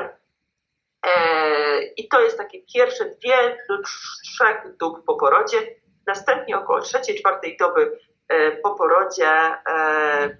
E, 1.06 1.82
I 1.96 2.08
to 2.08 2.20
jest 2.20 2.38
takie 2.38 2.62
pierwsze 2.74 3.04
dwie 3.04 3.58
do 3.68 3.82
trzech 4.22 4.76
dób 4.76 5.04
po 5.04 5.14
porodzie. 5.16 5.58
Następnie 6.06 6.58
około 6.58 6.80
trzeciej, 6.80 7.18
czwartej 7.18 7.56
doby 7.56 7.98
po 8.62 8.74
porodzie 8.74 9.30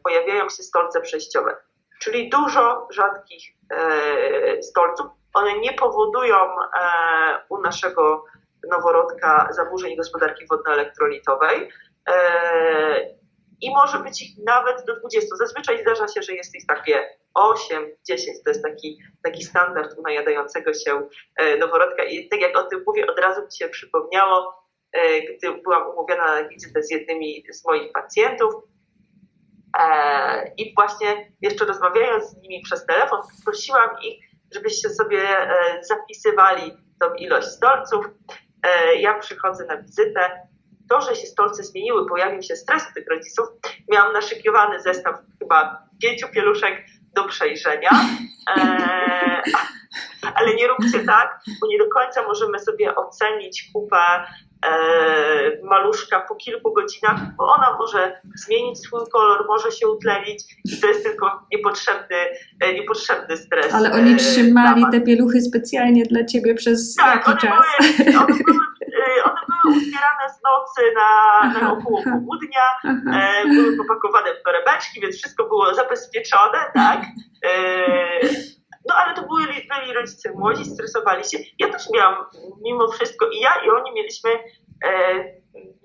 pojawiają 0.04 0.48
się 0.48 0.62
stolce 0.62 1.00
przejściowe, 1.00 1.56
czyli 2.00 2.30
dużo 2.30 2.88
rzadkich 2.90 3.54
stolców. 4.62 5.06
One 5.34 5.58
nie 5.58 5.72
powodują 5.72 6.36
u 7.48 7.60
naszego 7.60 8.24
noworodka 8.68 9.48
zaburzeń 9.50 9.96
gospodarki 9.96 10.46
wodno-elektrolitowej. 10.46 11.68
E, 12.08 12.14
I 13.60 13.70
może 13.70 13.98
być 13.98 14.22
ich 14.22 14.44
nawet 14.44 14.84
do 14.86 14.96
20. 14.96 15.36
Zazwyczaj 15.36 15.82
zdarza 15.82 16.08
się, 16.08 16.22
że 16.22 16.32
jest 16.32 16.54
ich 16.54 16.66
takie 16.66 17.08
8, 17.34 17.96
10 18.04 18.44
to 18.44 18.50
jest 18.50 18.62
taki, 18.62 18.98
taki 19.22 19.44
standard 19.44 19.98
u 19.98 20.02
najadającego 20.02 20.74
się 20.74 21.08
e, 21.36 21.56
noworodka. 21.56 22.04
I 22.04 22.28
tak 22.28 22.40
jak 22.40 22.58
o 22.58 22.62
tym 22.62 22.82
mówię, 22.86 23.06
od 23.06 23.18
razu 23.18 23.42
mi 23.42 23.52
się 23.52 23.68
przypomniało, 23.68 24.38
e, 24.48 24.69
gdy 25.38 25.62
byłam 25.62 25.90
umówiona 25.90 26.42
na 26.42 26.48
wizytę 26.48 26.82
z 26.82 26.90
jednymi 26.90 27.44
z 27.52 27.64
moich 27.64 27.92
pacjentów. 27.92 28.54
I 30.56 30.74
właśnie 30.74 31.32
jeszcze 31.40 31.64
rozmawiając 31.64 32.24
z 32.24 32.36
nimi 32.36 32.62
przez 32.62 32.86
telefon, 32.86 33.20
prosiłam 33.44 33.90
ich, 34.02 34.24
żebyście 34.54 34.90
sobie 34.90 35.22
zapisywali 35.82 36.72
tą 37.00 37.14
ilość 37.14 37.48
stolców. 37.48 38.06
E, 38.62 38.94
ja 38.94 39.18
przychodzę 39.18 39.66
na 39.66 39.82
wizytę, 39.82 40.48
to, 40.90 41.00
że 41.00 41.16
się 41.16 41.26
stolce 41.26 41.62
zmieniły, 41.62 42.08
pojawił 42.08 42.42
się 42.42 42.56
stres 42.56 42.82
tych 42.94 43.08
rodziców, 43.10 43.46
miałam 43.92 44.12
naszykiwany 44.12 44.80
zestaw 44.82 45.14
chyba 45.38 45.88
pięciu 46.02 46.28
pieluszek 46.28 46.84
do 47.14 47.24
przejrzenia. 47.24 47.90
E, 48.56 49.42
ale 50.34 50.54
nie 50.54 50.68
róbcie 50.68 51.04
tak, 51.06 51.40
bo 51.60 51.66
nie 51.66 51.78
do 51.78 51.88
końca 51.88 52.22
możemy 52.22 52.58
sobie 52.58 52.94
ocenić 52.94 53.70
kupę 53.72 53.96
e, 53.96 54.26
maluszka 55.62 56.20
po 56.20 56.34
kilku 56.34 56.72
godzinach, 56.72 57.36
bo 57.36 57.46
ona 57.54 57.76
może 57.78 58.20
zmienić 58.34 58.78
swój 58.78 59.00
kolor, 59.12 59.46
może 59.48 59.72
się 59.72 59.88
utlenić 59.88 60.44
i 60.64 60.80
to 60.80 60.86
jest 60.86 61.02
tylko 61.02 61.46
niepotrzebny, 61.52 62.16
e, 62.60 62.74
niepotrzebny 62.74 63.36
stres. 63.36 63.74
Ale 63.74 63.92
oni 63.92 64.16
trzymali 64.16 64.84
te 64.92 65.00
pieluchy 65.00 65.40
specjalnie 65.40 66.04
dla 66.04 66.24
ciebie 66.24 66.54
przez 66.54 66.94
tak, 66.94 67.16
jaki 67.16 67.30
one 67.30 67.40
czas? 67.40 67.66
Były, 67.98 68.18
one, 68.18 68.26
były, 68.26 68.58
one 69.30 69.40
były 69.48 69.76
uzbierane 69.76 70.26
z 70.28 70.42
nocy 70.42 70.80
na, 70.94 71.60
na 71.60 71.72
około 71.72 72.02
południa, 72.02 72.66
e, 72.84 73.48
były 73.48 73.76
popakowane 73.76 74.34
w 74.34 74.42
torebeczki, 74.44 75.00
więc 75.00 75.16
wszystko 75.16 75.44
było 75.44 75.74
zabezpieczone, 75.74 76.58
tak? 76.74 77.00
No 78.88 78.94
ale 78.94 79.14
to 79.14 79.22
byli, 79.22 79.68
byli 79.68 79.92
rodzice 79.94 80.32
młodzi 80.32 80.64
stresowali 80.64 81.24
się. 81.24 81.38
Ja 81.58 81.72
też 81.72 81.90
miałam 81.94 82.24
mimo 82.62 82.88
wszystko 82.88 83.28
i 83.28 83.40
ja 83.40 83.50
i 83.66 83.70
oni 83.70 83.92
mieliśmy 83.92 84.30
e, 84.84 85.24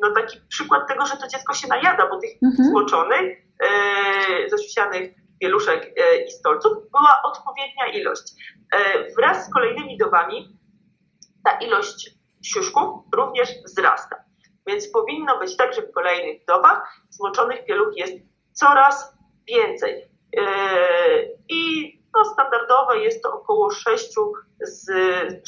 no 0.02 0.12
taki 0.16 0.38
przykład 0.50 0.88
tego, 0.88 1.06
że 1.06 1.18
to 1.18 1.28
dziecko 1.28 1.54
się 1.54 1.68
najada, 1.68 2.10
bo 2.10 2.20
tych 2.20 2.32
mhm. 2.44 2.70
zmoczonych, 2.70 3.38
e, 3.60 4.50
zasiusianych 4.50 5.14
pieluszek 5.40 5.94
e, 5.98 6.24
i 6.24 6.32
stolców 6.32 6.72
była 6.92 7.22
odpowiednia 7.24 7.88
ilość. 7.94 8.34
E, 8.72 9.14
wraz 9.14 9.46
z 9.46 9.54
kolejnymi 9.54 9.98
dobami 9.98 10.58
ta 11.44 11.58
ilość 11.58 12.10
siuszków 12.44 13.04
również 13.16 13.50
wzrasta. 13.66 14.16
Więc 14.68 14.92
powinno 14.92 15.40
być 15.40 15.58
tak, 15.58 15.74
że 15.74 15.82
w 15.82 15.92
kolejnych 15.92 16.46
dobach 16.46 17.02
zmoczonych 17.10 17.66
pieluch 17.66 17.98
jest 17.98 18.14
coraz 18.54 19.18
więcej. 19.48 20.10
Yy, 20.34 20.44
I 21.50 21.92
no, 22.15 22.25
standardowe 22.25 23.00
jest 23.00 23.24
to 23.24 23.34
około 23.34 23.72
6 23.72 24.13
z 24.62 24.89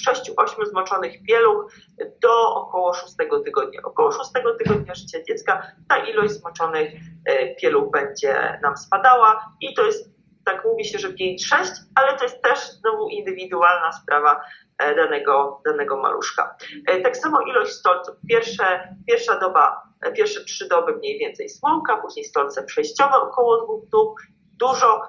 6-8 0.10 0.66
zmoczonych 0.66 1.14
pieluch 1.28 1.74
do 2.22 2.56
około 2.56 2.94
6 2.94 3.14
tygodnia. 3.46 3.82
Około 3.84 4.12
6 4.12 4.32
tygodnia 4.64 4.96
życia 4.96 5.24
dziecka 5.28 5.72
ta 5.90 5.98
ilość 5.98 6.34
zmoczonych 6.34 6.94
yy, 7.28 7.56
pieluch 7.62 7.92
będzie 7.92 8.60
nam 8.64 8.78
spadała 8.78 9.52
i 9.62 9.74
to 9.74 9.86
jest, 9.86 10.10
tak 10.46 10.66
mówi 10.66 10.86
się, 10.86 11.00
że 11.00 11.10
5-6, 11.10 11.16
ale 11.96 12.18
to 12.18 12.24
jest 12.24 12.42
też 12.42 12.60
znowu 12.60 13.08
indywidualna 13.08 13.92
sprawa 13.92 14.42
E, 14.78 14.96
danego, 14.96 15.62
danego 15.66 15.98
maluszka. 15.98 16.56
E, 16.88 17.02
tak 17.02 17.18
samo 17.18 17.42
ilość 17.42 17.72
stolców. 17.72 18.16
Pierwsze, 18.30 18.96
pierwsza 19.08 19.40
doba, 19.40 19.82
e, 20.02 20.12
pierwsze 20.12 20.44
trzy 20.44 20.68
doby 20.68 20.96
mniej 20.96 21.20
więcej 21.20 21.50
słomka, 21.50 21.98
później 21.98 22.26
stolce 22.26 22.64
przejściowe 22.64 23.16
około 23.16 23.64
dwóch 23.64 23.90
dób, 23.90 24.20
dużo 24.60 25.02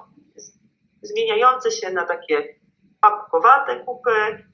zmieniające 1.03 1.71
się 1.71 1.91
na 1.91 2.07
takie 2.07 2.55
papkowate 3.01 3.77
kupy 3.77 4.45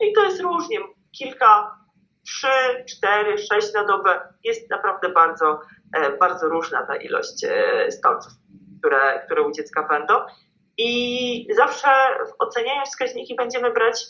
i 0.00 0.12
to 0.12 0.24
jest 0.24 0.40
różnie. 0.40 0.78
Kilka, 1.18 1.76
trzy, 2.26 2.84
cztery, 2.88 3.38
sześć 3.38 3.74
na 3.74 3.84
dobę 3.84 4.20
jest 4.44 4.70
naprawdę 4.70 5.08
bardzo, 5.08 5.60
bardzo 6.20 6.48
różna 6.48 6.86
ta 6.86 6.96
ilość 6.96 7.46
stolców, 7.90 8.32
które, 8.78 9.22
które 9.26 9.42
u 9.42 9.52
dziecka 9.52 9.88
będą. 9.88 10.14
I 10.78 11.54
zawsze 11.56 11.88
oceniając 12.38 12.88
wskaźniki 12.88 13.36
będziemy 13.36 13.70
brać 13.70 14.04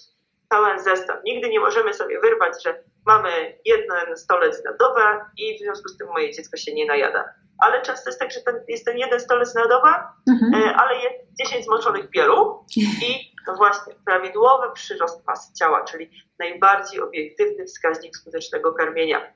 pełen 0.48 0.78
zestaw. 0.78 1.16
Nigdy 1.24 1.48
nie 1.48 1.60
możemy 1.60 1.94
sobie 1.94 2.20
wyrwać, 2.20 2.64
że 2.64 2.82
mamy 3.06 3.58
jeden 3.64 4.16
stolec 4.16 4.64
na 4.64 4.72
dobę 4.72 5.20
i 5.36 5.58
w 5.58 5.60
związku 5.60 5.88
z 5.88 5.96
tym 5.96 6.08
moje 6.08 6.32
dziecko 6.32 6.56
się 6.56 6.74
nie 6.74 6.86
najada. 6.86 7.24
Ale 7.62 7.82
często 7.82 8.10
jest 8.10 8.20
tak, 8.20 8.32
że 8.32 8.40
ten, 8.40 8.54
jest 8.68 8.84
ten 8.84 8.98
jeden 8.98 9.20
stolec 9.20 9.54
na 9.54 9.68
dobę, 9.68 9.88
mhm. 10.30 10.54
E, 10.54 10.76
ale 10.76 10.94
jest 10.94 11.14
10 11.46 11.64
zmoczonych 11.64 12.10
pielu 12.10 12.64
i 12.76 13.32
właśnie 13.56 13.94
prawidłowy 14.04 14.66
przyrost 14.74 15.26
masy 15.26 15.54
ciała, 15.54 15.84
czyli 15.84 16.10
najbardziej 16.38 17.00
obiektywny 17.00 17.64
wskaźnik 17.64 18.16
skutecznego 18.16 18.72
karmienia. 18.72 19.32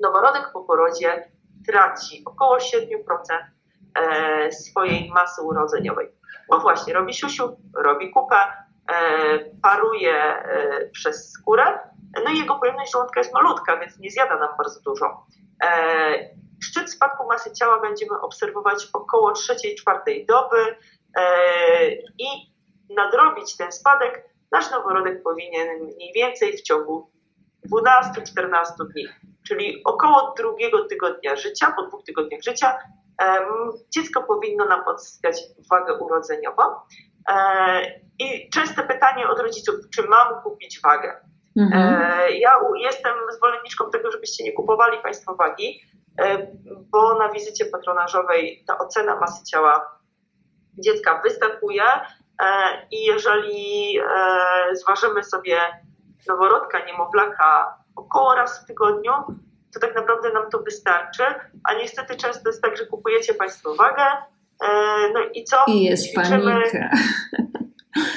Noworodek 0.00 0.50
po 0.52 0.64
porodzie 0.64 1.30
traci 1.66 2.22
około 2.26 2.56
7% 2.56 2.66
e, 3.94 4.52
swojej 4.52 5.10
masy 5.10 5.42
urodzeniowej. 5.42 6.08
No 6.50 6.58
właśnie, 6.60 6.94
robi 6.94 7.14
siusiu, 7.14 7.56
robi 7.76 8.10
kupę, 8.10 8.36
e, 8.36 9.38
paruje 9.62 10.44
przez 10.92 11.32
skórę, 11.32 11.78
no 12.24 12.30
i 12.30 12.38
jego 12.38 12.58
pojemność 12.58 12.92
żołądka 12.92 13.20
jest 13.20 13.34
malutka, 13.34 13.76
więc 13.76 13.98
nie 13.98 14.10
zjada 14.10 14.38
nam 14.38 14.48
bardzo 14.58 14.80
dużo. 14.80 15.26
E, 16.70 16.72
szczyt 16.72 16.90
spadku 16.90 17.26
masy 17.26 17.52
ciała 17.52 17.80
będziemy 17.80 18.20
obserwować 18.20 18.88
około 18.92 19.32
3-4 19.32 20.26
doby 20.28 20.76
i 22.18 22.26
nadrobić 22.96 23.56
ten 23.56 23.72
spadek 23.72 24.24
nasz 24.52 24.70
noworodek 24.70 25.22
powinien 25.22 25.68
mniej 25.84 26.12
więcej 26.14 26.56
w 26.56 26.62
ciągu 26.62 27.10
12-14 27.74 28.62
dni, 28.92 29.08
czyli 29.48 29.82
około 29.84 30.34
drugiego 30.36 30.84
tygodnia 30.84 31.36
życia, 31.36 31.72
po 31.76 31.86
dwóch 31.86 32.04
tygodniach 32.04 32.42
życia 32.42 32.78
dziecko 33.90 34.22
powinno 34.22 34.64
nam 34.64 34.80
odzyskać 34.86 35.42
wagę 35.70 35.94
urodzeniową. 35.94 36.62
E, 37.28 38.00
I 38.18 38.50
częste 38.50 38.82
pytanie 38.82 39.28
od 39.28 39.38
rodziców, 39.38 39.74
czy 39.94 40.02
mam 40.02 40.42
kupić 40.42 40.80
wagę? 40.80 41.16
Mhm. 41.56 42.02
E, 42.02 42.30
ja 42.30 42.60
jestem 42.76 43.14
zwolenniczką 43.36 43.90
tego, 43.90 44.12
żebyście 44.12 44.44
nie 44.44 44.52
kupowali 44.52 44.98
Państwo 45.02 45.34
wagi, 45.34 45.80
e, 45.94 45.99
bo 46.66 47.18
na 47.18 47.32
wizycie 47.32 47.64
patronażowej 47.64 48.64
ta 48.66 48.78
ocena 48.78 49.20
masy 49.20 49.44
ciała 49.44 49.98
dziecka 50.78 51.20
występuje 51.24 51.82
i 52.90 53.04
jeżeli 53.04 53.98
zważymy 54.72 55.24
sobie 55.24 55.58
noworodka, 56.28 56.84
niemowlaka 56.84 57.78
około 57.96 58.34
raz 58.34 58.62
w 58.62 58.66
tygodniu, 58.66 59.12
to 59.74 59.80
tak 59.80 59.94
naprawdę 59.94 60.32
nam 60.32 60.50
to 60.50 60.58
wystarczy, 60.58 61.22
a 61.64 61.74
niestety 61.74 62.16
często 62.16 62.48
jest 62.48 62.62
tak, 62.62 62.76
że 62.76 62.86
kupujecie 62.86 63.34
Państwo 63.34 63.74
wagę, 63.74 64.02
e, 64.64 64.68
no 65.14 65.20
i 65.34 65.44
co? 65.44 65.56
I 65.66 65.82
jest 65.82 66.14
panika. 66.14 66.90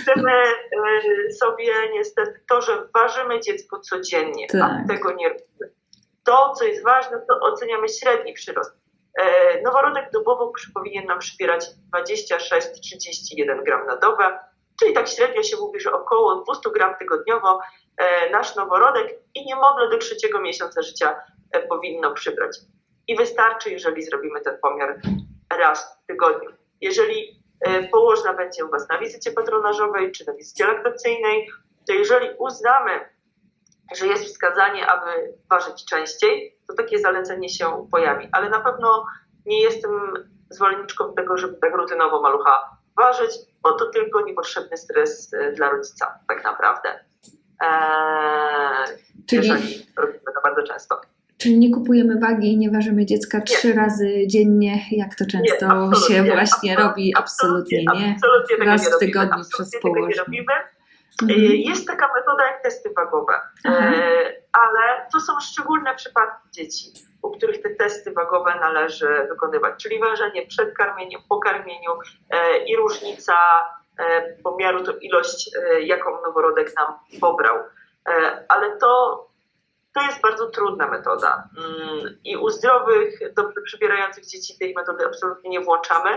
Chcemy 0.01 0.31
e, 0.31 1.33
sobie 1.33 1.73
niestety 1.93 2.39
to, 2.49 2.61
że 2.61 2.87
ważymy 2.93 3.39
dziecko 3.39 3.79
codziennie, 3.79 4.47
tak. 4.47 4.61
a 4.61 4.87
tego 4.87 5.13
nie 5.13 5.29
robimy. 5.29 5.73
To, 6.23 6.53
co 6.57 6.65
jest 6.65 6.83
ważne, 6.83 7.21
to 7.27 7.39
oceniamy 7.39 7.89
średni 7.89 8.33
przyrost. 8.33 8.71
E, 9.19 9.61
noworodek 9.61 10.11
dobowo 10.13 10.51
powinien 10.73 11.05
nam 11.05 11.19
przybierać 11.19 11.65
26-31 11.95 13.63
gram 13.65 13.87
na 13.87 13.97
dobę, 13.97 14.39
czyli 14.79 14.93
tak 14.93 15.07
średnio 15.07 15.43
się 15.43 15.57
mówi, 15.57 15.79
że 15.79 15.91
około 15.91 16.35
200 16.35 16.69
gram 16.69 16.95
tygodniowo 16.99 17.59
nasz 18.31 18.55
noworodek 18.55 19.19
i 19.35 19.45
niemowlę 19.45 19.89
do 19.89 19.97
trzeciego 19.97 20.41
miesiąca 20.41 20.81
życia 20.81 21.15
E, 21.53 21.67
powinno 21.67 22.13
przybrać. 22.13 22.57
I 23.07 23.15
wystarczy, 23.15 23.69
jeżeli 23.69 24.03
zrobimy 24.03 24.41
ten 24.41 24.57
pomiar 24.61 25.01
raz 25.57 25.99
w 26.03 26.07
tygodniu. 26.07 26.49
Jeżeli 26.81 27.43
e, 27.61 27.83
położna 27.83 28.33
będzie 28.33 28.65
u 28.65 28.69
Was 28.69 28.89
na 28.89 28.97
wizycie 28.97 29.31
patronażowej 29.31 30.11
czy 30.11 30.27
na 30.27 30.33
wizycie 30.33 30.67
laktacyjnej, 30.67 31.49
to 31.87 31.93
jeżeli 31.93 32.29
uznamy, 32.37 32.91
że 33.95 34.07
jest 34.07 34.25
wskazanie, 34.25 34.87
aby 34.87 35.33
ważyć 35.49 35.85
częściej, 35.85 36.57
to 36.67 36.73
takie 36.73 36.99
zalecenie 36.99 37.49
się 37.49 37.87
pojawi. 37.91 38.27
Ale 38.31 38.49
na 38.49 38.59
pewno 38.59 39.05
nie 39.45 39.61
jestem 39.61 39.91
zwolenniczką 40.49 41.13
tego, 41.13 41.37
żeby 41.37 41.57
tak 41.61 41.75
rutynowo 41.75 42.21
malucha 42.21 42.77
ważyć, 42.97 43.31
bo 43.63 43.73
to 43.73 43.85
tylko 43.85 44.21
niepotrzebny 44.21 44.77
stres 44.77 45.33
e, 45.33 45.51
dla 45.51 45.69
rodzica, 45.69 46.19
tak 46.27 46.43
naprawdę. 46.43 46.89
Eee, 47.59 48.97
Czyli... 49.25 49.47
Jeżeli 49.47 49.85
robimy 49.97 50.19
to 50.35 50.41
bardzo 50.43 50.63
często. 50.63 51.01
Czyli 51.37 51.59
nie 51.59 51.71
kupujemy 51.71 52.19
wagi 52.19 52.53
i 52.53 52.57
nie 52.57 52.71
ważymy 52.71 53.05
dziecka 53.05 53.37
nie. 53.37 53.43
trzy 53.43 53.73
razy 53.73 54.27
dziennie, 54.27 54.79
jak 54.91 55.15
to 55.15 55.25
często 55.25 55.89
nie, 55.89 55.95
się 55.95 56.23
właśnie 56.23 56.75
robi? 56.75 57.13
Absolutnie, 57.17 57.77
nie. 57.77 58.15
Absolutnie 58.15 58.65
Raz 58.65 58.95
w 58.95 58.99
tygodniu 58.99 59.43
przez 59.53 59.71
położenie. 59.81 60.45
Mhm. 61.21 61.39
Y, 61.39 61.55
jest 61.55 61.87
taka 61.87 62.13
metoda 62.15 62.47
jak 62.47 62.63
testy 62.63 62.93
wagowe, 62.95 63.41
y, 63.65 63.69
ale 64.53 65.07
to 65.13 65.19
są 65.19 65.39
szczególne 65.39 65.95
przypadki 65.95 66.49
dzieci, 66.51 66.91
u 67.21 67.31
których 67.31 67.61
te 67.61 67.69
testy 67.69 68.11
wagowe 68.11 68.55
należy 68.55 69.27
wykonywać, 69.29 69.83
czyli 69.83 69.99
ważenie 69.99 70.47
przed 70.47 70.77
karmieniem, 70.77 71.21
po 71.29 71.39
karmieniu 71.39 71.91
y, 71.93 72.57
i 72.65 72.75
różnica 72.75 73.33
pomiaru 74.43 74.83
to 74.83 74.97
ilość, 74.97 75.51
jaką 75.79 76.21
noworodek 76.21 76.75
nam 76.75 76.99
pobrał. 77.21 77.57
Ale 78.47 78.77
to 78.77 79.23
to 79.93 80.01
jest 80.01 80.21
bardzo 80.21 80.47
trudna 80.47 80.87
metoda. 80.87 81.49
Mm, 81.57 82.17
i 82.23 82.37
u 82.37 82.49
zdrowych, 82.49 83.33
dobrze 83.33 83.61
przybierających 83.61 84.25
dzieci 84.25 84.59
tej 84.59 84.73
metody 84.73 85.05
absolutnie 85.05 85.49
nie 85.49 85.61
włączamy, 85.61 86.09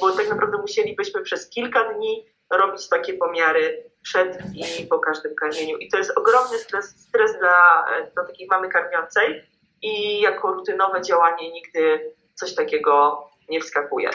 bo 0.00 0.12
tak 0.12 0.28
naprawdę 0.28 0.58
musielibyśmy 0.58 1.22
przez 1.22 1.50
kilka 1.50 1.94
dni 1.94 2.26
robić 2.50 2.88
takie 2.88 3.14
pomiary 3.14 3.90
przed 4.02 4.38
i 4.54 4.86
po 4.86 4.98
każdym 4.98 5.34
karmieniu. 5.34 5.76
I 5.76 5.88
to 5.88 5.98
jest 5.98 6.18
ogromny 6.18 6.58
stres, 6.58 7.08
stres 7.08 7.38
dla, 7.38 7.84
dla 8.14 8.24
takiej 8.24 8.46
mamy 8.46 8.68
karmiącej 8.68 9.42
i 9.82 10.20
jako 10.20 10.52
rutynowe 10.52 11.02
działanie 11.02 11.52
nigdy 11.52 12.14
coś 12.34 12.54
takiego 12.54 13.24
nie 13.48 13.60
wskakuje. 13.60 14.10
E, 14.10 14.14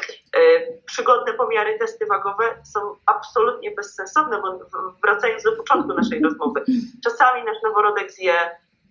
przygodne 0.86 1.34
pomiary, 1.34 1.80
testy 1.80 2.06
wagowe 2.06 2.44
są 2.74 2.80
absolutnie 3.06 3.72
bezsensowne, 3.72 4.42
bo 4.42 4.60
wracając 5.04 5.44
do 5.44 5.52
początku 5.52 5.94
naszej 5.94 6.24
rozmowy, 6.24 6.64
czasami 7.04 7.44
nasz 7.44 7.58
noworodek 7.64 8.12
zje 8.12 8.34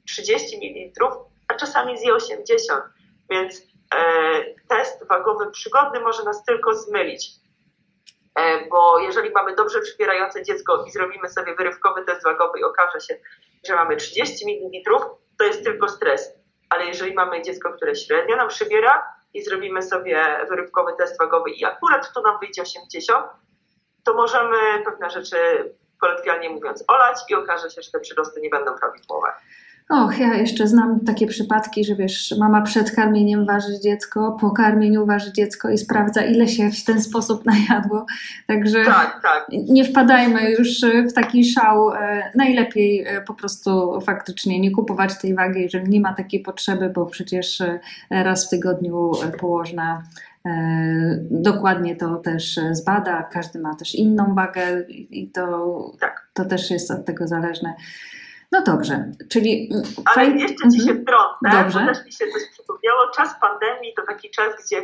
30 0.06 0.56
ml, 0.56 1.06
a 1.48 1.54
czasami 1.54 1.98
zje 1.98 2.14
80, 2.14 2.84
więc 3.30 3.71
test 4.68 5.08
wagowy 5.08 5.50
przygodny 5.50 6.00
może 6.00 6.24
nas 6.24 6.44
tylko 6.44 6.74
zmylić. 6.74 7.30
E, 8.34 8.68
bo 8.68 8.98
jeżeli 8.98 9.30
mamy 9.30 9.54
dobrze 9.54 9.80
przybierające 9.80 10.42
dziecko 10.42 10.84
i 10.84 10.90
zrobimy 10.90 11.28
sobie 11.28 11.54
wyrywkowy 11.54 12.04
test 12.04 12.24
wagowy 12.24 12.58
i 12.58 12.64
okaże 12.64 13.00
się, 13.00 13.18
że 13.66 13.74
mamy 13.74 13.96
30 13.96 14.46
ml, 14.46 14.98
to 15.38 15.44
jest 15.44 15.64
tylko 15.64 15.88
stres. 15.88 16.34
Ale 16.70 16.84
jeżeli 16.84 17.14
mamy 17.14 17.42
dziecko, 17.42 17.72
które 17.72 17.96
średnio 17.96 18.36
nam 18.36 18.48
przybiera 18.48 19.02
i 19.34 19.42
zrobimy 19.42 19.82
sobie 19.82 20.46
wyrywkowy 20.48 20.92
test 20.98 21.18
wagowy 21.18 21.50
i 21.50 21.64
akurat 21.64 22.12
to 22.12 22.22
nam 22.22 22.38
wyjdzie 22.40 22.62
80, 22.62 23.26
to 24.04 24.14
możemy 24.14 24.56
pewne 24.84 25.10
rzeczy 25.10 25.36
kolokwialnie 26.00 26.50
mówiąc 26.50 26.84
olać 26.88 27.18
i 27.28 27.34
okaże 27.34 27.70
się, 27.70 27.82
że 27.82 27.90
te 27.90 28.00
przyrosty 28.00 28.40
nie 28.40 28.50
będą 28.50 28.78
prawidłowe. 28.78 29.32
Och, 29.88 30.18
ja 30.18 30.34
jeszcze 30.34 30.68
znam 30.68 31.00
takie 31.00 31.26
przypadki, 31.26 31.84
że 31.84 31.96
wiesz, 31.96 32.34
mama 32.38 32.62
przed 32.62 32.90
karmieniem 32.90 33.46
waży 33.46 33.80
dziecko, 33.80 34.36
po 34.40 34.50
karmieniu 34.50 35.06
waży 35.06 35.32
dziecko 35.32 35.70
i 35.70 35.78
sprawdza, 35.78 36.22
ile 36.24 36.48
się 36.48 36.70
w 36.70 36.84
ten 36.84 37.02
sposób 37.02 37.44
najadło. 37.52 38.06
Także 38.46 38.84
tak, 38.84 39.20
tak. 39.22 39.46
nie 39.68 39.84
wpadajmy 39.84 40.50
już 40.50 40.80
w 41.10 41.12
taki 41.12 41.44
szał. 41.44 41.92
E, 41.92 42.30
najlepiej 42.34 43.04
e, 43.06 43.20
po 43.20 43.34
prostu 43.34 44.00
faktycznie 44.00 44.60
nie 44.60 44.70
kupować 44.70 45.18
tej 45.18 45.34
wagi, 45.34 45.60
jeżeli 45.60 45.90
nie 45.90 46.00
ma 46.00 46.14
takiej 46.14 46.40
potrzeby, 46.40 46.90
bo 46.90 47.06
przecież 47.06 47.60
e, 47.60 47.80
raz 48.10 48.46
w 48.46 48.50
tygodniu 48.50 49.10
położna 49.40 50.02
dokładnie 51.30 51.96
to 51.96 52.16
też 52.16 52.60
zbada. 52.72 53.22
Każdy 53.22 53.58
ma 53.58 53.74
też 53.74 53.94
inną 53.94 54.34
wagę 54.34 54.80
i 54.88 55.30
to, 55.30 55.92
tak. 56.00 56.28
to 56.34 56.44
też 56.44 56.70
jest 56.70 56.90
od 56.90 57.04
tego 57.04 57.28
zależne. 57.28 57.74
No 58.52 58.62
dobrze, 58.62 59.04
czyli. 59.30 59.70
Mm, 59.72 59.84
Ale 60.04 60.26
jeszcze 60.26 60.70
ci 60.70 60.78
się 60.78 60.90
mhm. 60.90 61.02
wtrącę, 61.02 61.62
dobrze. 61.62 61.80
bo 61.80 61.86
też 61.86 62.04
mi 62.04 62.12
się 62.12 62.24
coś 62.32 62.42
przypomniało. 62.52 63.10
Czas 63.16 63.34
pandemii 63.40 63.94
to 63.96 64.02
taki 64.06 64.30
czas, 64.30 64.54
gdzie 64.66 64.80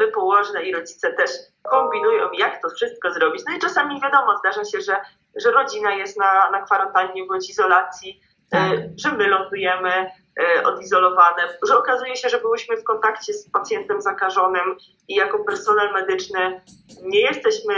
my 0.00 0.06
e, 0.06 0.12
położne 0.12 0.62
i 0.62 0.74
rodzice 0.74 1.12
też 1.12 1.30
kombinują, 1.62 2.32
jak 2.38 2.62
to 2.62 2.68
wszystko 2.68 3.12
zrobić. 3.12 3.42
No 3.48 3.56
i 3.56 3.58
czasami 3.58 4.00
wiadomo, 4.00 4.38
zdarza 4.38 4.64
się, 4.64 4.80
że, 4.80 4.96
że 5.36 5.50
rodzina 5.50 5.94
jest 5.94 6.18
na, 6.18 6.50
na 6.50 6.62
kwarantannie 6.62 7.26
bądź 7.26 7.50
izolacji, 7.50 8.20
e, 8.52 8.70
tak. 8.70 8.80
że 8.96 9.12
my 9.12 9.28
lądujemy 9.28 9.90
e, 10.40 10.62
odizolowane, 10.62 11.42
że 11.68 11.78
okazuje 11.78 12.16
się, 12.16 12.28
że 12.28 12.38
byłyśmy 12.38 12.76
w 12.76 12.84
kontakcie 12.84 13.32
z 13.32 13.50
pacjentem 13.50 14.00
zakażonym 14.00 14.76
i 15.08 15.14
jako 15.14 15.44
personel 15.44 15.92
medyczny 15.92 16.60
nie 17.02 17.20
jesteśmy 17.20 17.74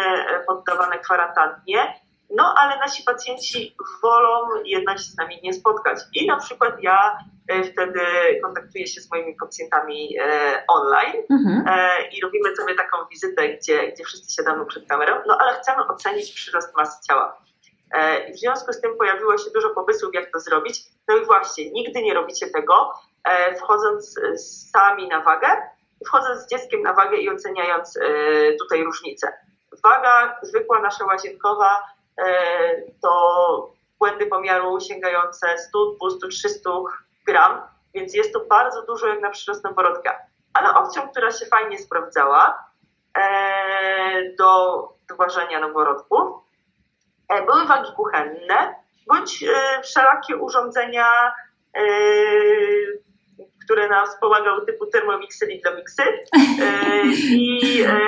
poddawane 0.46 0.98
kwarantannie 0.98 1.94
no 2.30 2.54
ale 2.58 2.78
nasi 2.78 3.02
pacjenci 3.02 3.76
wolą 4.02 4.48
jednak 4.64 4.98
się 4.98 5.04
z 5.04 5.16
nami 5.16 5.40
nie 5.42 5.52
spotkać. 5.52 5.98
I 6.14 6.26
na 6.26 6.36
przykład 6.36 6.82
ja 6.82 7.18
e, 7.48 7.62
wtedy 7.64 8.00
kontaktuję 8.42 8.86
się 8.86 9.00
z 9.00 9.10
moimi 9.10 9.34
pacjentami 9.40 10.18
e, 10.20 10.64
online 10.68 11.22
mhm. 11.30 11.64
e, 11.68 12.08
i 12.08 12.20
robimy 12.20 12.56
sobie 12.56 12.74
taką 12.74 12.96
wizytę, 13.10 13.48
gdzie, 13.48 13.92
gdzie 13.92 14.04
wszyscy 14.04 14.34
siadamy 14.34 14.66
przed 14.66 14.88
kamerą, 14.88 15.14
no 15.26 15.38
ale 15.40 15.54
chcemy 15.54 15.86
ocenić 15.86 16.32
przyrost 16.32 16.76
masy 16.76 17.06
ciała. 17.08 17.38
W 18.34 18.38
związku 18.38 18.72
z 18.72 18.80
tym 18.80 18.96
pojawiło 18.96 19.38
się 19.38 19.50
dużo 19.54 19.70
pomysłów, 19.70 20.14
jak 20.14 20.32
to 20.32 20.40
zrobić. 20.40 20.82
No 21.08 21.16
i 21.16 21.24
właśnie, 21.24 21.70
nigdy 21.70 22.02
nie 22.02 22.14
robicie 22.14 22.46
tego, 22.46 22.92
wchodząc 23.58 24.20
sami 24.72 25.08
na 25.08 25.20
wagę, 25.20 25.48
wchodząc 26.06 26.40
z 26.40 26.50
dzieckiem 26.50 26.82
na 26.82 26.92
wagę 26.92 27.16
i 27.16 27.30
oceniając 27.30 27.98
tutaj 28.58 28.84
różnice. 28.84 29.32
Waga 29.84 30.38
zwykła, 30.42 30.80
nasza 30.80 31.04
łazienkowa, 31.04 31.82
to 33.02 33.72
błędy 33.98 34.26
pomiaru 34.26 34.81
sięgające 34.81 35.59
100, 35.59 35.92
200, 36.00 36.28
300 36.28 36.70
gram, 37.26 37.62
więc 37.94 38.14
jest 38.14 38.33
to 38.33 38.40
bardzo 38.44 38.83
dużo 38.83 39.07
jak 39.07 39.20
na 39.20 39.31
przyrost 39.31 39.64
noworodka. 39.64 40.18
Ale 40.54 40.74
opcją, 40.74 41.09
która 41.09 41.31
się 41.31 41.46
fajnie 41.46 41.78
sprawdzała 41.78 42.64
e, 43.18 44.35
do, 44.38 44.83
do 45.09 45.16
ważenia 45.16 45.61
noworodków, 45.61 46.28
e, 47.28 47.46
były 47.46 47.66
wagi 47.66 47.92
kuchenne 47.96 48.74
bądź 49.07 49.44
wszelakie 49.83 50.37
urządzenia 50.37 51.33
które 53.68 53.88
nam 53.88 54.07
wspomagały 54.07 54.66
typu 54.66 54.87
Thermomiksy, 54.87 55.46
Lidlomiksy 55.46 56.02
e, 56.02 57.07
i, 57.31 57.83
e, 57.83 57.98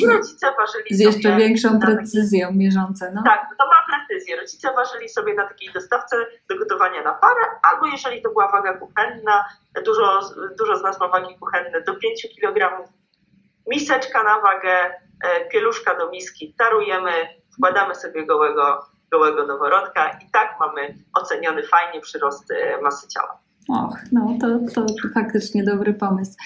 i 0.00 0.06
rodzice 0.06 0.46
ważyli 0.58 0.96
Z 0.96 1.00
jeszcze 1.00 1.36
większą 1.36 1.80
precyzją 1.80 2.46
taki, 2.46 2.58
mierzące, 2.58 3.12
no? 3.14 3.22
Tak, 3.26 3.48
to 3.58 3.66
ma 3.66 3.96
precyzję. 3.96 4.36
Rodzice 4.36 4.72
ważyli 4.72 5.08
sobie 5.08 5.34
na 5.34 5.48
takiej 5.48 5.72
dostawce 5.72 6.16
do 6.50 6.58
gotowania 6.58 7.02
na 7.02 7.14
parę, 7.14 7.40
albo 7.72 7.86
jeżeli 7.86 8.22
to 8.22 8.30
była 8.30 8.52
waga 8.52 8.74
kuchenna, 8.74 9.44
dużo, 9.84 10.20
dużo 10.58 10.76
z 10.76 10.82
nas 10.82 11.00
ma 11.00 11.08
wagi 11.08 11.38
kuchenne 11.40 11.80
do 11.80 11.94
5 11.94 12.26
kg, 12.40 12.88
miseczka 13.66 14.22
na 14.22 14.40
wagę, 14.40 14.94
e, 15.24 15.48
pieluszka 15.48 15.94
do 15.94 16.10
miski, 16.10 16.54
tarujemy, 16.58 17.12
wkładamy 17.56 17.94
sobie 17.94 18.26
gołego, 18.26 18.86
gołego 19.10 19.46
noworodka 19.46 20.08
i 20.08 20.30
tak 20.32 20.56
mamy 20.60 20.94
oceniony 21.14 21.62
fajnie 21.62 22.00
przyrost 22.00 22.44
masy 22.82 23.08
ciała. 23.08 23.47
Och, 23.68 23.98
no 24.12 24.36
to, 24.40 24.58
to 24.74 24.86
faktycznie 25.14 25.64
dobry 25.64 25.94
pomysł. 25.94 26.36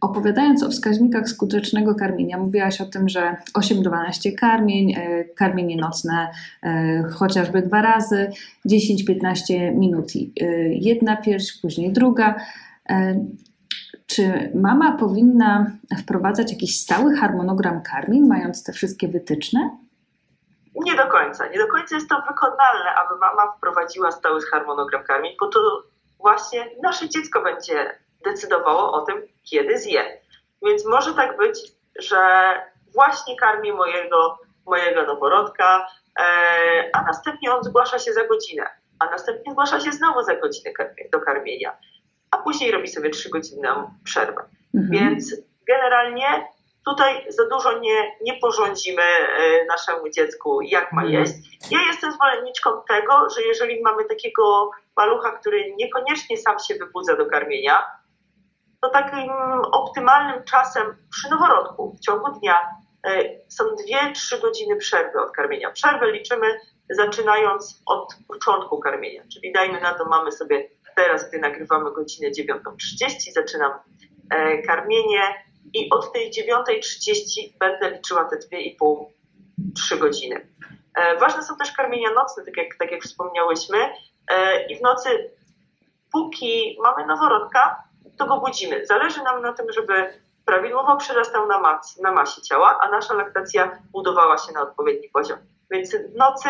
Opowiadając 0.00 0.62
o 0.62 0.70
wskaźnikach 0.70 1.28
skutecznego 1.28 1.94
karmienia, 1.94 2.38
mówiłaś 2.38 2.80
o 2.80 2.86
tym, 2.86 3.08
że 3.08 3.36
8-12 3.58 4.34
karmień, 4.34 4.92
e, 4.92 5.24
karmienie 5.24 5.76
nocne 5.76 6.28
e, 6.62 7.02
chociażby 7.02 7.62
dwa 7.62 7.82
razy, 7.82 8.30
10-15 8.66 9.76
minut 9.76 10.12
e, 10.16 10.44
jedna 10.68 11.16
pierś, 11.16 11.60
później 11.60 11.92
druga. 11.92 12.34
Czy 14.06 14.50
mama 14.54 14.96
powinna 14.96 15.72
wprowadzać 15.98 16.52
jakiś 16.52 16.80
stały 16.80 17.16
harmonogram 17.16 17.82
karmień, 17.82 18.26
mając 18.26 18.62
te 18.62 18.72
wszystkie 18.72 19.08
wytyczne? 19.08 19.70
Nie 20.84 20.96
do 20.96 21.06
końca. 21.06 21.46
Nie 21.46 21.58
do 21.58 21.66
końca 21.66 21.94
jest 21.94 22.08
to 22.08 22.22
wykonalne, 22.28 22.94
aby 22.94 23.18
mama 23.18 23.52
wprowadziła 23.56 24.12
stały 24.12 24.40
harmonogram 24.42 25.04
karmień, 25.04 25.36
bo 25.40 25.48
to 25.48 25.82
właśnie 26.18 26.70
nasze 26.82 27.08
dziecko 27.08 27.42
będzie 27.42 27.98
decydowało 28.24 28.92
o 28.92 29.00
tym, 29.00 29.22
kiedy 29.50 29.78
zje. 29.78 30.20
Więc 30.62 30.86
może 30.86 31.14
tak 31.14 31.36
być, 31.36 31.72
że 31.98 32.18
właśnie 32.94 33.36
karmi 33.36 33.72
mojego, 33.72 34.38
mojego 34.66 35.02
noworodka, 35.02 35.86
e, 36.20 36.22
a 36.92 37.02
następnie 37.02 37.54
on 37.54 37.64
zgłasza 37.64 37.98
się 37.98 38.12
za 38.12 38.26
godzinę, 38.26 38.66
a 38.98 39.06
następnie 39.06 39.52
zgłasza 39.52 39.80
się 39.80 39.92
znowu 39.92 40.22
za 40.22 40.36
godzinę 40.36 40.70
do 41.12 41.20
karmienia, 41.20 41.76
a 42.30 42.38
później 42.38 42.70
robi 42.70 42.88
sobie 42.88 43.10
trzygodzinną 43.10 43.90
przerwę. 44.04 44.42
Mhm. 44.74 44.90
Więc 44.90 45.36
generalnie 45.66 46.48
Tutaj 46.86 47.26
za 47.28 47.48
dużo 47.48 47.78
nie, 47.78 48.16
nie 48.22 48.36
porządzimy 48.40 49.02
e, 49.02 49.64
naszemu 49.64 50.10
dziecku, 50.10 50.60
jak 50.62 50.92
ma 50.92 51.02
mhm. 51.02 51.20
jeść. 51.20 51.32
Ja 51.70 51.78
jestem 51.86 52.12
zwolenniczką 52.12 52.70
tego, 52.88 53.30
że 53.36 53.42
jeżeli 53.42 53.82
mamy 53.82 54.04
takiego 54.04 54.70
malucha, 54.96 55.30
który 55.30 55.74
niekoniecznie 55.76 56.36
sam 56.36 56.58
się 56.58 56.74
wybudza 56.74 57.16
do 57.16 57.26
karmienia, 57.26 57.86
to 58.80 58.90
takim 58.90 59.30
optymalnym 59.72 60.44
czasem 60.44 60.96
przy 61.10 61.30
noworodku 61.30 61.96
w 61.96 62.00
ciągu 62.00 62.32
dnia 62.38 62.60
e, 63.06 63.24
są 63.48 63.64
2-3 63.64 64.40
godziny 64.42 64.76
przerwy 64.76 65.20
od 65.20 65.30
karmienia. 65.30 65.70
Przerwę 65.70 66.12
liczymy 66.12 66.46
zaczynając 66.90 67.82
od 67.86 68.14
początku 68.28 68.80
karmienia, 68.80 69.22
czyli 69.32 69.52
dajmy 69.52 69.80
na 69.80 69.94
to, 69.94 70.04
mamy 70.04 70.32
sobie 70.32 70.68
teraz, 70.96 71.28
gdy 71.28 71.38
nagrywamy 71.38 71.92
godzinę 71.92 72.30
9.30, 72.30 73.32
zaczynam 73.34 73.72
e, 74.30 74.62
karmienie, 74.62 75.22
i 75.74 75.90
od 75.90 76.12
tej 76.12 76.30
9.30 76.30 77.58
będę 77.58 77.90
liczyła 77.90 78.24
te 78.24 78.36
2,5-3 78.36 79.98
godziny. 79.98 80.48
E, 80.94 81.18
ważne 81.18 81.42
są 81.42 81.56
też 81.56 81.72
karmienia 81.72 82.10
nocne, 82.10 82.44
tak 82.44 82.56
jak, 82.56 82.66
tak 82.78 82.92
jak 82.92 83.02
wspomniałyśmy. 83.02 83.78
E, 84.30 84.66
I 84.66 84.78
w 84.78 84.82
nocy, 84.82 85.30
póki 86.12 86.78
mamy 86.82 87.06
noworodka, 87.06 87.82
to 88.18 88.26
go 88.26 88.40
budzimy. 88.40 88.86
Zależy 88.86 89.22
nam 89.22 89.42
na 89.42 89.52
tym, 89.52 89.66
żeby 89.72 90.20
prawidłowo 90.44 90.96
przyrastał 90.96 91.46
na, 91.46 91.58
mas, 91.58 91.98
na 91.98 92.12
masie 92.12 92.42
ciała, 92.42 92.78
a 92.82 92.90
nasza 92.90 93.14
laktacja 93.14 93.82
budowała 93.92 94.38
się 94.38 94.52
na 94.52 94.62
odpowiedni 94.62 95.08
poziom. 95.08 95.38
Więc 95.70 95.96
w 95.96 96.16
nocy 96.16 96.48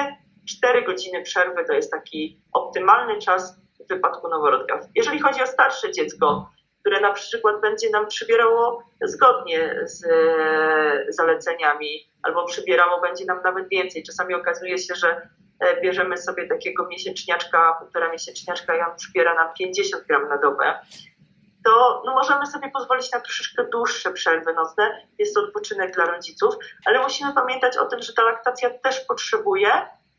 4 0.48 0.84
godziny 0.84 1.22
przerwy 1.22 1.64
to 1.64 1.72
jest 1.72 1.90
taki 1.90 2.40
optymalny 2.52 3.18
czas 3.18 3.56
w 3.80 3.88
wypadku 3.88 4.28
noworodka. 4.28 4.80
Jeżeli 4.94 5.20
chodzi 5.20 5.42
o 5.42 5.46
starsze 5.46 5.92
dziecko, 5.92 6.50
które 6.80 7.00
na 7.00 7.12
przykład 7.12 7.60
będzie 7.60 7.90
nam 7.90 8.06
przybierało 8.06 8.82
zgodnie 9.02 9.80
z 9.84 10.04
e, 10.04 11.12
zaleceniami, 11.12 12.10
albo 12.22 12.44
przybierało 12.44 13.00
będzie 13.00 13.24
nam 13.24 13.42
nawet 13.44 13.68
więcej. 13.68 14.02
Czasami 14.02 14.34
okazuje 14.34 14.78
się, 14.78 14.94
że 14.94 15.28
e, 15.60 15.80
bierzemy 15.80 16.16
sobie 16.16 16.48
takiego 16.48 16.86
miesięczniaczka, 16.86 17.76
półtora 17.80 18.12
miesięczniaczka 18.12 18.76
i 18.76 18.80
on 18.80 18.96
przybiera 18.96 19.34
nam 19.34 19.54
50 19.54 20.06
gram 20.06 20.28
na 20.28 20.38
dobę, 20.38 20.74
to 21.64 22.02
no, 22.06 22.14
możemy 22.14 22.46
sobie 22.46 22.70
pozwolić 22.70 23.12
na 23.12 23.20
troszeczkę 23.20 23.64
dłuższe 23.72 24.12
przerwy 24.12 24.54
nocne. 24.54 25.06
Jest 25.18 25.34
to 25.34 25.40
odpoczynek 25.40 25.94
dla 25.94 26.04
rodziców, 26.04 26.54
ale 26.86 27.02
musimy 27.02 27.34
pamiętać 27.34 27.76
o 27.76 27.84
tym, 27.84 28.02
że 28.02 28.12
ta 28.12 28.22
laktacja 28.22 28.70
też 28.70 29.00
potrzebuje 29.00 29.72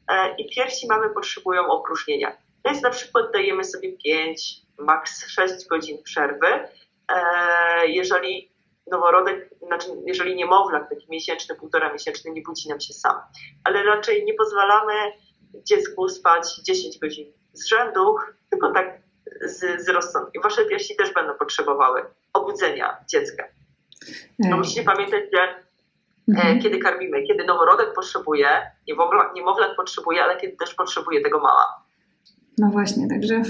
e, 0.07 0.35
i 0.35 0.49
piersi 0.49 0.87
mamy 0.87 1.09
potrzebują 1.09 1.67
opróżnienia. 1.67 2.37
Więc 2.65 2.81
na 2.81 2.89
przykład 2.89 3.25
dajemy 3.33 3.63
sobie 3.63 3.97
5, 3.97 4.61
maks 4.77 5.27
6 5.27 5.67
godzin 5.67 6.03
przerwy. 6.03 6.47
E, 6.47 7.87
jeżeli 7.87 8.51
noworodek, 8.91 9.49
znaczy 9.67 9.87
jeżeli 10.05 10.35
niemowlak, 10.35 10.89
taki 10.89 11.05
miesięczny, 11.09 11.55
półtora 11.55 11.93
miesięczny, 11.93 12.31
nie 12.31 12.41
budzi 12.41 12.69
nam 12.69 12.79
się 12.79 12.93
sam, 12.93 13.15
ale 13.63 13.83
raczej 13.83 14.25
nie 14.25 14.33
pozwalamy 14.33 14.93
dziecku 15.53 16.09
spać 16.09 16.55
10 16.55 16.99
godzin 16.99 17.31
z 17.53 17.67
rzędu, 17.67 18.15
tylko 18.49 18.71
tak 18.71 19.01
z, 19.41 19.85
z 19.85 19.89
rozsądkiem. 19.89 20.41
Wasze 20.41 20.65
piersi 20.65 20.95
też 20.95 21.13
będą 21.13 21.33
potrzebowały 21.33 22.05
obudzenia 22.33 22.97
dziecka. 23.07 23.43
No 24.39 24.57
musicie 24.57 24.83
pamiętać, 24.83 25.23
że 25.33 25.63
mhm. 26.29 26.61
kiedy 26.61 26.79
karmimy, 26.79 27.23
kiedy 27.23 27.43
noworodek 27.43 27.93
potrzebuje, 27.93 28.71
niemowlak, 28.87 29.33
niemowlak 29.35 29.75
potrzebuje, 29.75 30.23
ale 30.23 30.37
kiedy 30.37 30.57
też 30.57 30.73
potrzebuje 30.73 31.21
tego 31.21 31.39
mama. 31.39 31.83
No 32.57 32.69
właśnie, 32.69 33.07
także 33.07 33.41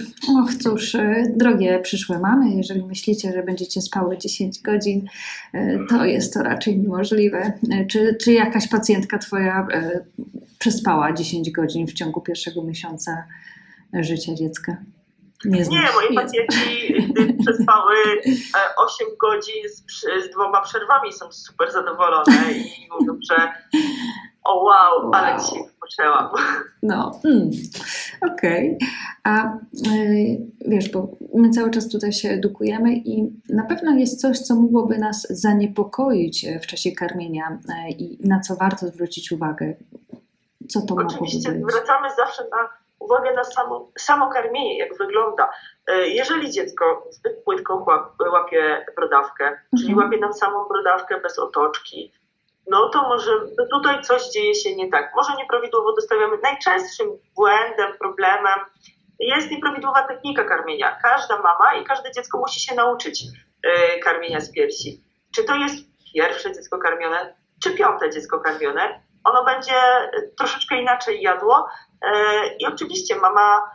och 0.43 0.53
cóż, 0.53 0.95
e, 0.95 1.23
drogie 1.35 1.79
przyszłe 1.79 2.19
mamy, 2.19 2.49
jeżeli 2.55 2.85
myślicie, 2.85 3.31
że 3.31 3.43
będziecie 3.43 3.81
spały 3.81 4.17
10 4.17 4.61
godzin, 4.61 5.07
e, 5.53 5.77
to 5.89 6.05
jest 6.05 6.33
to 6.33 6.43
raczej 6.43 6.79
niemożliwe. 6.79 7.53
E, 7.71 7.85
czy, 7.85 8.17
czy 8.23 8.33
jakaś 8.33 8.67
pacjentka 8.67 9.17
Twoja 9.17 9.67
przespała 10.59 11.13
10 11.13 11.51
godzin 11.51 11.87
w 11.87 11.93
ciągu 11.93 12.21
pierwszego 12.21 12.63
miesiąca 12.63 13.23
życia 13.93 14.33
dziecka? 14.33 14.77
Nie, 15.45 15.59
nie 15.59 15.91
moje 15.93 16.13
pacjenci 16.15 16.93
przespały 17.43 17.95
8 18.77 19.07
godzin 19.21 19.63
z, 19.69 20.01
z 20.25 20.29
dwoma 20.31 20.61
przerwami, 20.61 21.13
są 21.13 21.31
super 21.31 21.71
zadowolone 21.71 22.51
i 22.53 22.87
mówią, 22.91 23.19
że 23.31 23.51
o 24.43 24.63
wow, 24.63 25.03
wow. 25.03 25.11
ale 25.13 25.39
dzisiaj 25.41 25.70
wypoczęłam. 25.91 26.29
No, 26.83 27.19
mm, 27.25 27.49
okej. 28.33 28.77
Okay. 28.77 28.89
A 29.23 29.53
y, 29.93 30.37
wiesz, 30.67 30.89
bo 30.89 31.07
my 31.35 31.49
cały 31.49 31.71
czas 31.71 31.89
tutaj 31.89 32.13
się 32.13 32.29
edukujemy 32.29 32.93
i 32.93 33.31
na 33.49 33.63
pewno 33.63 33.91
jest 33.91 34.21
coś, 34.21 34.39
co 34.39 34.55
mogłoby 34.55 34.97
nas 34.97 35.27
zaniepokoić 35.29 36.45
w 36.63 36.67
czasie 36.67 36.91
karmienia 36.91 37.59
y, 37.87 37.91
i 37.91 38.27
na 38.27 38.39
co 38.39 38.55
warto 38.55 38.87
zwrócić 38.87 39.31
uwagę. 39.31 39.73
Co 40.69 40.81
to 40.81 40.95
Oczywiście 40.95 40.95
mogłoby 40.95 41.25
być? 41.25 41.35
Oczywiście 41.35 41.51
zwracamy 41.69 42.09
zawsze 42.17 42.43
na 42.43 42.69
uwagę 42.99 43.33
na 43.33 43.43
samo, 43.43 43.91
samo 43.97 44.29
karmienie, 44.29 44.77
jak 44.77 44.97
wygląda. 44.97 45.49
Y, 45.89 46.07
jeżeli 46.07 46.51
dziecko 46.51 47.07
zbyt 47.11 47.43
płytko 47.43 47.85
łapie 48.31 48.85
brodawkę, 48.95 49.45
mhm. 49.45 49.59
czyli 49.81 49.95
łapie 49.95 50.17
nam 50.17 50.33
samą 50.33 50.67
brodawkę 50.67 51.21
bez 51.21 51.39
otoczki, 51.39 52.11
no 52.67 52.89
to 52.89 53.01
może 53.01 53.31
tutaj 53.71 54.01
coś 54.01 54.29
dzieje 54.29 54.55
się 54.55 54.75
nie 54.75 54.89
tak. 54.89 55.11
Może 55.15 55.35
nieprawidłowo 55.35 55.93
dostawiamy. 55.95 56.37
Najczęstszym 56.43 57.07
błędem, 57.35 57.97
problemem 57.99 58.59
jest 59.19 59.51
nieprawidłowa 59.51 60.07
technika 60.07 60.43
karmienia. 60.43 60.97
Każda 61.03 61.37
mama 61.37 61.73
i 61.81 61.83
każde 61.83 62.11
dziecko 62.11 62.37
musi 62.37 62.59
się 62.59 62.75
nauczyć 62.75 63.23
yy, 63.23 63.99
karmienia 64.03 64.39
z 64.39 64.51
piersi. 64.51 65.03
Czy 65.35 65.43
to 65.43 65.55
jest 65.55 65.75
pierwsze 66.13 66.53
dziecko 66.53 66.77
karmione, 66.77 67.35
czy 67.63 67.73
piąte 67.73 68.09
dziecko 68.09 68.39
karmione, 68.39 69.01
ono 69.23 69.45
będzie 69.45 69.73
troszeczkę 70.37 70.81
inaczej 70.81 71.21
jadło. 71.21 71.67
Yy, 72.03 72.09
I 72.59 72.65
oczywiście 72.65 73.15
mama, 73.15 73.71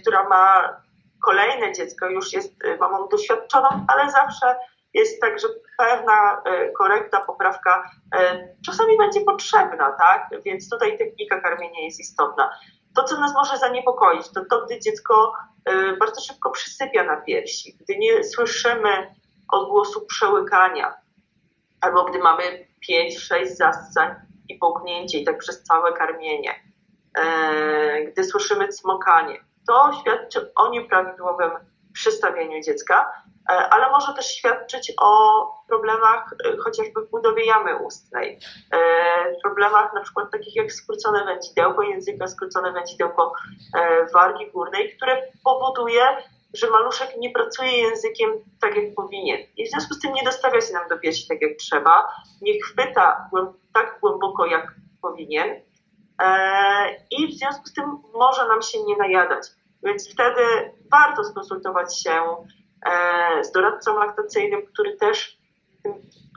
która 0.00 0.28
ma 0.28 0.76
kolejne 1.24 1.72
dziecko, 1.72 2.06
już 2.06 2.32
jest 2.32 2.54
mamą 2.80 3.08
doświadczoną, 3.08 3.68
ale 3.88 4.10
zawsze 4.10 4.56
jest 4.94 5.20
tak, 5.20 5.38
że 5.38 5.48
pewna 5.78 6.42
e, 6.44 6.72
korekta, 6.72 7.20
poprawka 7.20 7.90
e, 8.14 8.48
czasami 8.66 8.96
będzie 8.96 9.20
potrzebna, 9.20 9.92
tak? 9.92 10.30
Więc 10.44 10.70
tutaj 10.70 10.98
technika 10.98 11.40
karmienia 11.40 11.80
jest 11.80 12.00
istotna. 12.00 12.50
To, 12.96 13.04
co 13.04 13.20
nas 13.20 13.34
może 13.34 13.58
zaniepokoić, 13.58 14.28
to 14.34 14.44
to, 14.50 14.66
gdy 14.66 14.80
dziecko 14.80 15.32
e, 15.64 15.96
bardzo 15.96 16.20
szybko 16.20 16.50
przysypia 16.50 17.04
na 17.04 17.16
piersi, 17.16 17.76
gdy 17.80 17.98
nie 17.98 18.24
słyszymy 18.24 19.14
odgłosu 19.52 20.06
przełykania, 20.06 20.94
albo 21.80 22.04
gdy 22.04 22.18
mamy 22.18 22.68
5-6 22.90 23.46
zascań 23.46 24.14
i 24.48 24.54
połknięcie 24.54 25.18
i 25.18 25.24
tak 25.24 25.38
przez 25.38 25.62
całe 25.62 25.92
karmienie, 25.92 26.54
gdy 28.12 28.24
słyszymy 28.24 28.68
cmokanie. 28.68 29.44
To 29.66 29.92
świadczy 30.00 30.54
o 30.54 30.70
nieprawidłowym 30.70 31.50
przystawieniu 31.92 32.62
dziecka, 32.62 33.12
ale 33.48 33.90
może 33.90 34.14
też 34.14 34.26
świadczyć 34.26 34.92
o 35.00 35.44
problemach 35.68 36.34
e, 36.44 36.56
chociażby 36.56 37.00
w 37.00 37.10
budowie 37.10 37.44
jamy 37.44 37.76
ustnej, 37.76 38.38
e, 38.72 38.78
problemach 39.42 39.94
na 39.94 40.00
przykład 40.00 40.30
takich 40.30 40.56
jak 40.56 40.72
skrócone 40.72 41.24
wędzidełko 41.24 41.82
języka, 41.82 42.26
skrócone 42.26 42.72
wędzidełko 42.72 43.32
wargi 44.12 44.50
górnej, 44.50 44.96
które 44.96 45.22
powoduje, 45.44 46.02
że 46.54 46.70
maluszek 46.70 47.16
nie 47.18 47.30
pracuje 47.30 47.78
językiem 47.78 48.30
tak 48.60 48.76
jak 48.76 48.94
powinien. 48.94 49.38
I 49.56 49.66
w 49.66 49.70
związku 49.70 49.94
z 49.94 50.00
tym 50.00 50.12
nie 50.12 50.22
dostawia 50.22 50.60
się 50.60 50.72
nam 50.72 50.88
do 50.88 50.98
piersi 50.98 51.28
tak 51.28 51.42
jak 51.42 51.56
trzeba, 51.58 52.08
nie 52.42 52.62
chwyta 52.62 53.30
tak 53.74 53.98
głęboko 54.00 54.46
jak 54.46 54.74
powinien 55.02 55.60
i 57.10 57.26
w 57.26 57.38
związku 57.38 57.66
z 57.66 57.72
tym 57.72 57.84
może 58.14 58.48
nam 58.48 58.62
się 58.62 58.84
nie 58.84 58.96
najadać. 58.96 59.46
Więc 59.82 60.12
wtedy 60.12 60.42
warto 60.90 61.24
skonsultować 61.24 62.02
się 62.02 62.12
E, 62.12 62.67
z 63.42 63.52
doradcą 63.52 63.98
laktacyjnym, 63.98 64.66
który 64.66 64.96
też 64.96 65.38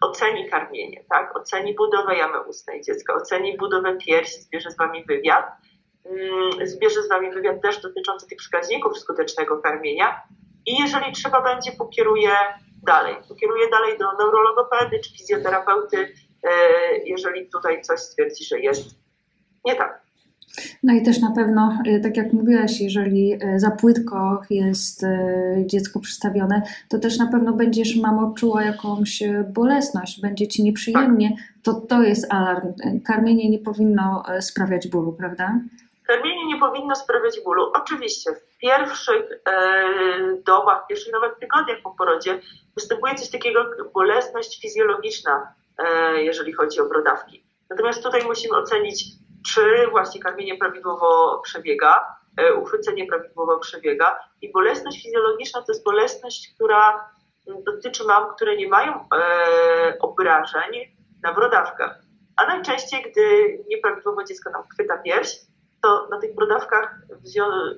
oceni 0.01 0.49
karmienie, 0.49 1.04
tak? 1.10 1.38
oceni 1.38 1.75
budowę 1.75 2.17
jamy 2.17 2.39
ustnej 2.41 2.82
dziecka, 2.82 3.13
oceni 3.13 3.58
budowę 3.58 3.97
piersi, 3.97 4.41
zbierze 4.41 4.71
z 4.71 4.77
Wami 4.77 5.06
wywiad, 5.06 5.45
mm, 6.06 6.67
zbierze 6.67 7.04
z 7.04 7.10
Wami 7.10 7.32
wywiad 7.32 7.62
też 7.62 7.82
dotyczący 7.82 8.27
tych 8.27 8.39
wskaźników 8.39 8.99
skutecznego 8.99 9.58
karmienia 9.58 10.23
i 10.65 10.80
jeżeli 10.80 11.12
trzeba 11.12 11.41
będzie, 11.41 11.71
pokieruje 11.71 12.32
dalej. 12.84 13.15
Pokieruje 13.30 13.69
dalej 13.69 13.97
do 13.97 14.06
neurologopedy 14.13 14.99
czy 14.99 15.12
fizjoterapeuty, 15.12 16.13
e, 16.43 16.51
jeżeli 17.06 17.49
tutaj 17.49 17.82
coś 17.82 17.99
stwierdzi, 17.99 18.45
że 18.45 18.60
jest 18.60 18.86
nie 19.65 19.75
tak. 19.75 20.00
No 20.83 20.93
i 20.93 21.03
też 21.03 21.19
na 21.19 21.31
pewno, 21.31 21.77
y, 21.87 21.99
tak 21.99 22.17
jak 22.17 22.33
mówiłaś, 22.33 22.81
jeżeli 22.81 23.33
y, 23.33 23.59
za 23.59 23.71
płytko 23.71 24.41
jest 24.49 25.03
y, 25.03 25.07
dziecko 25.65 25.99
przystawione, 25.99 26.61
to 26.89 26.99
też 26.99 27.17
na 27.17 27.27
pewno 27.27 27.53
będziesz, 27.53 27.95
mamo, 27.95 28.33
czuła 28.37 28.63
jakąś 28.63 29.23
bolesność, 29.53 30.21
będzie 30.21 30.47
ci 30.47 30.63
nieprzyjemnie, 30.63 31.37
to 31.63 31.73
to 31.73 32.03
jest 32.03 32.33
alarm. 32.33 32.73
Karmienie 33.05 33.49
nie 33.49 33.59
powinno 33.59 34.23
sprawiać 34.39 34.87
bólu, 34.87 35.13
prawda? 35.13 35.59
Karmienie 36.07 36.45
nie 36.45 36.59
powinno 36.59 36.95
sprawiać 36.95 37.39
bólu. 37.45 37.71
Oczywiście 37.73 38.31
w 38.31 38.57
pierwszych 38.57 39.41
e, 39.47 39.61
dobach, 40.45 40.83
w 40.83 40.87
pierwszych 40.87 41.13
nawet 41.13 41.39
tygodniach 41.39 41.77
po 41.83 41.91
porodzie 41.91 42.39
występuje 42.75 43.15
coś 43.15 43.29
takiego 43.29 43.59
jak 43.59 43.93
bolesność 43.93 44.61
fizjologiczna, 44.61 45.53
e, 45.77 46.23
jeżeli 46.23 46.53
chodzi 46.53 46.79
o 46.79 46.85
brodawki. 46.85 47.43
Natomiast 47.69 48.03
tutaj 48.03 48.23
musimy 48.23 48.57
ocenić 48.57 49.05
czy 49.47 49.88
właśnie 49.91 50.21
karmienie 50.21 50.58
prawidłowo 50.58 51.41
przebiega, 51.43 52.06
e, 52.38 52.54
uchwycenie 52.54 53.08
prawidłowo 53.08 53.60
przebiega 53.60 54.19
i 54.41 54.51
bolesność 54.51 55.04
fizjologiczna 55.04 55.62
to 55.62 55.71
jest 55.71 55.84
bolesność, 55.84 56.54
która 56.56 57.10
dotyczy 57.65 58.04
mam, 58.04 58.36
które 58.36 58.58
nie 58.58 58.67
mają 58.67 58.93
e, 58.93 59.99
obrażeń 59.99 60.71
na 61.23 61.34
brodawkach. 61.34 62.01
A 62.36 62.45
najczęściej, 62.45 63.12
gdy 63.12 63.58
nieprawidłowo 63.69 64.23
dziecko 64.23 64.49
nam 64.49 64.63
chwyta 64.73 64.97
pierś, 64.97 65.36
to 65.82 66.08
na 66.12 66.19
tych 66.19 66.36
brodawkach 66.36 66.95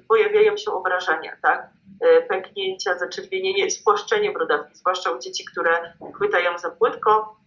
pojawiają 0.07 0.57
się 0.57 0.71
obrażenia, 0.71 1.37
tak? 1.41 1.69
E, 2.01 2.21
pęknięcia, 2.21 2.97
zaczerwienienie, 2.97 3.71
spłaszczenie 3.71 4.31
brodawki, 4.31 4.75
zwłaszcza 4.75 5.11
u 5.11 5.19
dzieci, 5.19 5.45
które 5.45 5.93
chwytają 6.15 6.57
za 6.57 6.71
płytko. 6.71 7.43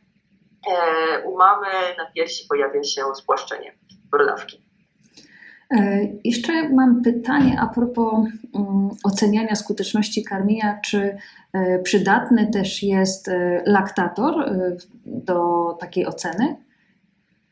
U 1.25 1.37
mamy 1.39 1.69
na 1.99 2.11
piersi 2.15 2.47
pojawia 2.49 2.85
się 2.85 3.15
spłaszczenie 3.15 3.77
brodawki. 4.11 4.67
E, 5.71 6.01
jeszcze 6.25 6.69
mam 6.69 7.03
pytanie 7.03 7.59
a 7.61 7.67
propos 7.67 8.15
um, 8.53 8.91
oceniania 9.05 9.55
skuteczności 9.55 10.25
karmienia. 10.25 10.81
Czy 10.85 11.19
e, 11.53 11.79
przydatny 11.79 12.51
też 12.53 12.83
jest 12.83 13.29
e, 13.29 13.63
laktator 13.67 14.51
do 15.05 15.73
takiej 15.81 16.07
oceny? 16.07 16.57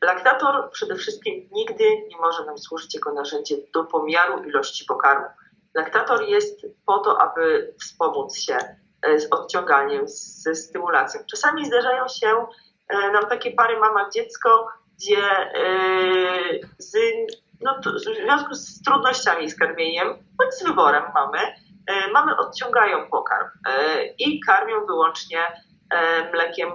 Laktator 0.01 0.71
przede 0.71 0.95
wszystkim 0.95 1.49
nigdy 1.51 1.83
nie 1.83 2.17
może 2.21 2.45
nam 2.45 2.57
służyć 2.57 2.95
jako 2.95 3.13
narzędzie 3.13 3.55
do 3.73 3.83
pomiaru 3.83 4.43
ilości 4.43 4.85
pokarmu. 4.85 5.25
Laktator 5.73 6.29
jest 6.29 6.61
po 6.85 6.97
to, 6.97 7.21
aby 7.21 7.73
wspomóc 7.79 8.35
się 8.37 8.57
z 9.17 9.33
odciąganiem, 9.33 10.03
ze 10.07 10.55
stymulacją. 10.55 11.21
Czasami 11.31 11.65
zdarzają 11.65 12.07
się 12.07 12.27
nam 13.13 13.29
takie 13.29 13.51
pary 13.51 13.79
mama-dziecko, 13.79 14.67
gdzie 14.97 15.17
e, 15.17 15.59
z, 16.77 16.97
no, 17.61 17.79
w 17.85 17.99
związku 17.99 18.55
z 18.55 18.81
trudnościami 18.81 19.49
z 19.49 19.59
karmieniem, 19.59 20.07
bądź 20.37 20.53
z 20.53 20.63
wyborem 20.63 21.03
mamy, 21.13 21.39
e, 21.87 22.11
mamy 22.11 22.37
odciągają 22.37 23.09
pokarm 23.09 23.47
e, 23.67 24.05
i 24.05 24.39
karmią 24.39 24.85
wyłącznie 24.85 25.39
mlekiem 26.33 26.71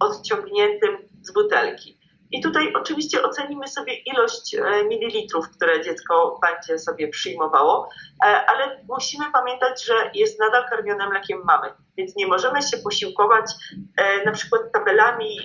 odciągniętym 0.00 0.96
z 1.22 1.32
butelki. 1.32 1.97
I 2.30 2.40
tutaj 2.42 2.72
oczywiście 2.74 3.22
ocenimy 3.22 3.68
sobie 3.68 3.94
ilość 3.94 4.54
e, 4.54 4.84
mililitrów, 4.84 5.50
które 5.50 5.80
dziecko 5.80 6.40
będzie 6.42 6.78
sobie 6.78 7.08
przyjmowało, 7.08 7.88
e, 8.24 8.26
ale 8.26 8.84
musimy 8.88 9.24
pamiętać, 9.32 9.84
że 9.84 9.94
jest 10.14 10.40
nadal 10.40 10.68
karmione 10.70 11.08
mlekiem 11.08 11.40
mamy, 11.44 11.68
więc 11.96 12.16
nie 12.16 12.26
możemy 12.26 12.62
się 12.62 12.76
posiłkować 12.78 13.50
e, 13.96 14.24
na 14.24 14.32
przykład 14.32 14.62
tabelami, 14.72 15.38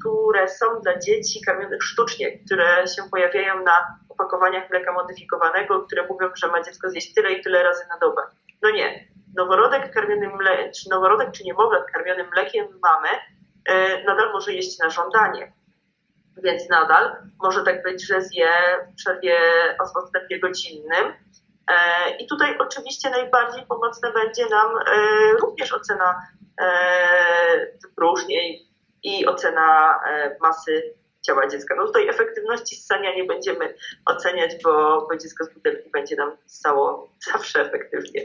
które 0.00 0.48
są 0.48 0.66
dla 0.82 0.98
dzieci 0.98 1.40
karmionych 1.46 1.82
sztucznie, 1.82 2.38
które 2.38 2.86
się 2.96 3.02
pojawiają 3.10 3.62
na 3.62 3.98
opakowaniach 4.08 4.70
mleka 4.70 4.92
modyfikowanego, 4.92 5.80
które 5.80 6.06
mówią, 6.06 6.28
że 6.34 6.48
ma 6.48 6.62
dziecko 6.62 6.90
zjeść 6.90 7.14
tyle 7.14 7.32
i 7.32 7.42
tyle 7.42 7.62
razy 7.62 7.84
na 7.88 7.98
dobę. 7.98 8.22
No 8.62 8.70
nie. 8.70 9.08
Noworodek 9.36 9.94
karmiony 9.94 10.28
mle, 10.36 10.70
czy 10.70 10.90
noworodek 10.90 11.32
czy 11.32 11.44
niemowlak 11.44 11.92
karmiony 11.92 12.24
mlekiem 12.24 12.66
mamy 12.82 13.08
nadal 14.06 14.32
może 14.32 14.52
jeść 14.52 14.78
na 14.78 14.90
żądanie 14.90 15.52
Więc 16.36 16.68
nadal 16.70 17.16
może 17.42 17.64
tak 17.64 17.82
być, 17.82 18.06
że 18.06 18.22
zje 18.22 18.48
w 18.92 18.96
przerwie 18.96 19.36
o 19.80 20.00
odstępie 20.00 20.40
godzinnym. 20.40 21.12
I 22.18 22.26
tutaj 22.26 22.58
oczywiście 22.58 23.10
najbardziej 23.10 23.66
pomocna 23.66 24.12
będzie 24.12 24.46
nam 24.48 24.68
również 25.40 25.72
ocena 25.72 26.22
próżniej 27.96 28.68
i 29.02 29.26
ocena 29.26 30.00
masy 30.40 30.94
ciała 31.22 31.48
dziecka. 31.48 31.74
No 31.76 31.86
tutaj 31.86 32.08
efektywności 32.08 32.76
ssania 32.76 33.14
nie 33.16 33.24
będziemy 33.24 33.74
oceniać, 34.06 34.50
bo, 34.64 35.06
bo 35.10 35.16
dziecko 35.16 35.44
z 35.44 35.54
butelki 35.54 35.90
będzie 35.90 36.16
nam 36.16 36.30
ssało 36.46 37.12
zawsze 37.32 37.60
efektywnie. 37.60 38.24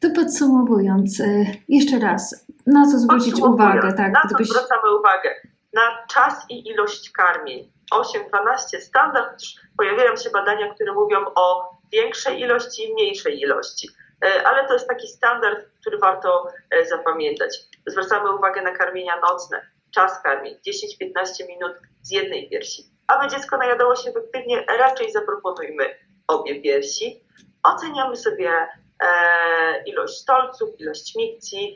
To 0.00 0.08
podsumowując, 0.14 1.20
e, 1.20 1.46
jeszcze 1.68 1.98
raz, 1.98 2.46
na 2.66 2.86
co 2.86 2.98
zwrócić 2.98 3.40
uwagę? 3.40 3.92
Tak, 3.92 4.12
na 4.12 4.20
gdybyś... 4.26 4.48
co 4.48 4.54
zwracamy 4.54 4.96
uwagę? 4.98 5.34
Na 5.72 6.06
czas 6.06 6.44
i 6.48 6.68
ilość 6.68 7.10
karmień. 7.10 7.72
8-12 7.94 8.80
standard, 8.80 9.42
pojawiają 9.76 10.16
się 10.16 10.30
badania, 10.30 10.74
które 10.74 10.92
mówią 10.92 11.24
o 11.34 11.70
większej 11.92 12.40
ilości 12.40 12.88
i 12.88 12.92
mniejszej 12.92 13.40
ilości. 13.40 13.88
E, 14.24 14.46
ale 14.46 14.66
to 14.66 14.72
jest 14.72 14.88
taki 14.88 15.08
standard, 15.08 15.66
który 15.80 15.98
warto 15.98 16.46
e, 16.70 16.86
zapamiętać. 16.86 17.58
Zwracamy 17.86 18.34
uwagę 18.36 18.62
na 18.62 18.72
karmienia 18.72 19.20
nocne 19.20 19.66
czas 19.94 20.22
karmień 20.22 20.54
10-15 20.54 21.46
minut 21.48 21.72
z 22.02 22.10
jednej 22.10 22.50
piersi. 22.50 22.82
Aby 23.06 23.28
dziecko 23.28 23.56
najadało 23.56 23.96
się 23.96 24.10
efektywnie, 24.10 24.64
raczej 24.78 25.12
zaproponujmy 25.12 25.84
obie 26.26 26.62
piersi. 26.62 27.24
Oceniamy 27.62 28.16
sobie 28.16 28.68
e, 29.00 29.82
ilość 29.86 30.14
stolców, 30.14 30.80
ilość 30.80 31.16
mikcji, 31.16 31.74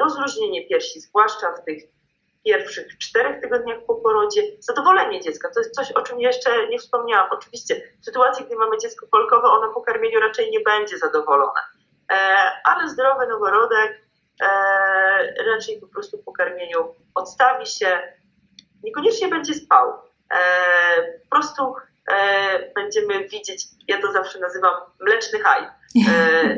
rozluźnienie 0.00 0.68
piersi, 0.68 1.00
zwłaszcza 1.00 1.52
w 1.52 1.64
tych 1.64 1.82
pierwszych 2.44 2.98
czterech 2.98 3.40
tygodniach 3.40 3.78
po 3.86 3.94
porodzie, 3.94 4.42
zadowolenie 4.60 5.20
dziecka. 5.20 5.50
To 5.54 5.60
jest 5.60 5.74
coś, 5.74 5.92
o 5.92 6.02
czym 6.02 6.20
jeszcze 6.20 6.68
nie 6.68 6.78
wspomniałam. 6.78 7.28
Oczywiście 7.32 7.82
w 8.00 8.04
sytuacji, 8.04 8.46
gdy 8.46 8.56
mamy 8.56 8.78
dziecko 8.78 9.06
polkowe, 9.10 9.48
ono 9.48 9.72
po 9.74 9.82
karmieniu 9.82 10.20
raczej 10.20 10.50
nie 10.50 10.60
będzie 10.60 10.98
zadowolone. 10.98 11.60
E, 12.12 12.16
ale 12.64 12.88
zdrowy 12.88 13.26
noworodek 13.26 14.02
e, 14.42 14.46
raczej 15.44 15.80
po 15.80 15.86
prostu 15.86 16.18
po 16.18 16.32
karmieniu 16.32 16.94
odstawi 17.14 17.66
się, 17.66 18.14
niekoniecznie 18.82 19.28
będzie 19.28 19.54
spał. 19.54 19.92
E, 20.30 20.38
po 21.22 21.36
prostu 21.36 21.74
będziemy 22.74 23.28
widzieć, 23.28 23.64
ja 23.88 24.00
to 24.00 24.12
zawsze 24.12 24.38
nazywam 24.38 24.74
mleczny 25.00 25.38
haj, 25.38 25.68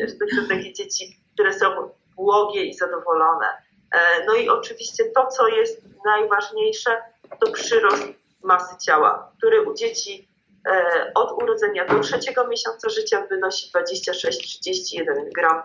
że 0.09 0.15
to 0.15 0.37
są 0.37 0.49
takie 0.49 0.73
dzieci, 0.73 1.21
które 1.35 1.53
są 1.53 1.91
błogie 2.17 2.65
i 2.65 2.75
zadowolone. 2.75 3.47
E, 3.95 4.25
no 4.27 4.35
i 4.35 4.49
oczywiście 4.49 5.05
to, 5.05 5.27
co 5.27 5.49
jest 5.49 5.83
najważniejsze, 6.05 7.03
to 7.41 7.53
przyrost 7.53 8.05
masy 8.43 8.77
ciała, 8.85 9.33
który 9.39 9.63
u 9.63 9.75
dzieci 9.75 10.29
e, 10.69 11.13
od 11.15 11.43
urodzenia 11.43 11.87
do 11.87 12.01
trzeciego 12.01 12.47
miesiąca 12.47 12.89
życia 12.89 13.27
wynosi 13.31 13.71
26-31 13.73 15.05
gram 15.35 15.63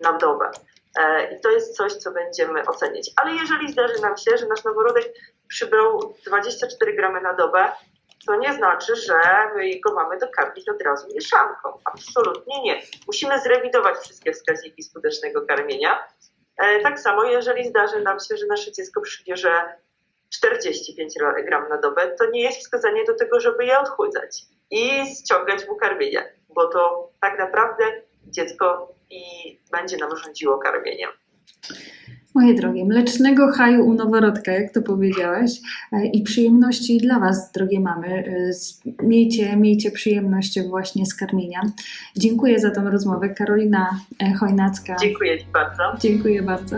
na 0.00 0.12
dobę. 0.12 0.50
E, 0.98 1.34
I 1.34 1.40
to 1.40 1.50
jest 1.50 1.76
coś, 1.76 1.92
co 1.92 2.12
będziemy 2.12 2.66
oceniać. 2.66 3.10
Ale 3.16 3.34
jeżeli 3.34 3.72
zdarzy 3.72 4.00
nam 4.02 4.16
się, 4.16 4.36
że 4.36 4.46
nasz 4.46 4.64
noworodek 4.64 5.12
przybrał 5.48 6.14
24 6.26 6.96
gramy 6.96 7.20
na 7.20 7.34
dobę, 7.34 7.72
to 8.26 8.36
nie 8.36 8.54
znaczy, 8.54 8.96
że 8.96 9.20
my 9.56 9.80
go 9.80 9.94
mamy 9.94 10.18
dokarmić 10.18 10.68
od 10.68 10.82
razu 10.82 11.06
mieszanką. 11.14 11.78
Absolutnie 11.84 12.62
nie. 12.62 12.82
Musimy 13.06 13.40
zrewidować 13.40 13.98
wszystkie 13.98 14.32
wskaźniki 14.32 14.82
skutecznego 14.82 15.46
karmienia. 15.46 16.08
E, 16.58 16.80
tak 16.80 17.00
samo, 17.00 17.24
jeżeli 17.24 17.68
zdarzy 17.68 18.02
nam 18.02 18.20
się, 18.20 18.36
że 18.36 18.46
nasze 18.46 18.72
dziecko 18.72 19.00
przybierze 19.00 19.50
45 20.30 21.14
gram 21.46 21.68
na 21.68 21.78
dobę, 21.78 22.16
to 22.18 22.30
nie 22.30 22.42
jest 22.42 22.58
wskazanie 22.58 23.04
do 23.04 23.14
tego, 23.14 23.40
żeby 23.40 23.64
je 23.64 23.78
odchudzać 23.78 24.42
i 24.70 25.06
ściągać 25.16 25.68
mu 25.68 25.76
karmienie, 25.76 26.32
bo 26.48 26.68
to 26.68 27.10
tak 27.20 27.38
naprawdę 27.38 27.84
dziecko 28.26 28.94
i 29.10 29.22
będzie 29.72 29.96
nam 29.96 30.16
rządziło 30.16 30.58
karmieniem. 30.58 31.10
Moje 32.34 32.54
drogie, 32.54 32.84
mlecznego 32.84 33.52
haju 33.52 33.86
u 33.86 33.94
noworodka, 33.94 34.52
jak 34.52 34.72
to 34.72 34.82
powiedziałaś, 34.82 35.50
e, 35.92 36.06
i 36.06 36.22
przyjemności 36.22 36.98
dla 36.98 37.20
Was, 37.20 37.52
drogie 37.52 37.80
mamy. 37.80 38.08
E, 38.08 38.52
miejcie, 39.02 39.56
miejcie 39.56 39.90
przyjemność 39.90 40.60
właśnie 40.68 41.06
z 41.06 41.14
karmienia. 41.14 41.60
Dziękuję 42.16 42.58
za 42.58 42.70
tę 42.70 42.80
rozmowę. 42.90 43.28
Karolina 43.28 44.00
e, 44.22 44.34
Chojnacka. 44.34 44.96
Dziękuję 45.00 45.38
Ci 45.38 45.46
bardzo. 45.52 45.82
Dziękuję 46.00 46.42
bardzo. 46.42 46.76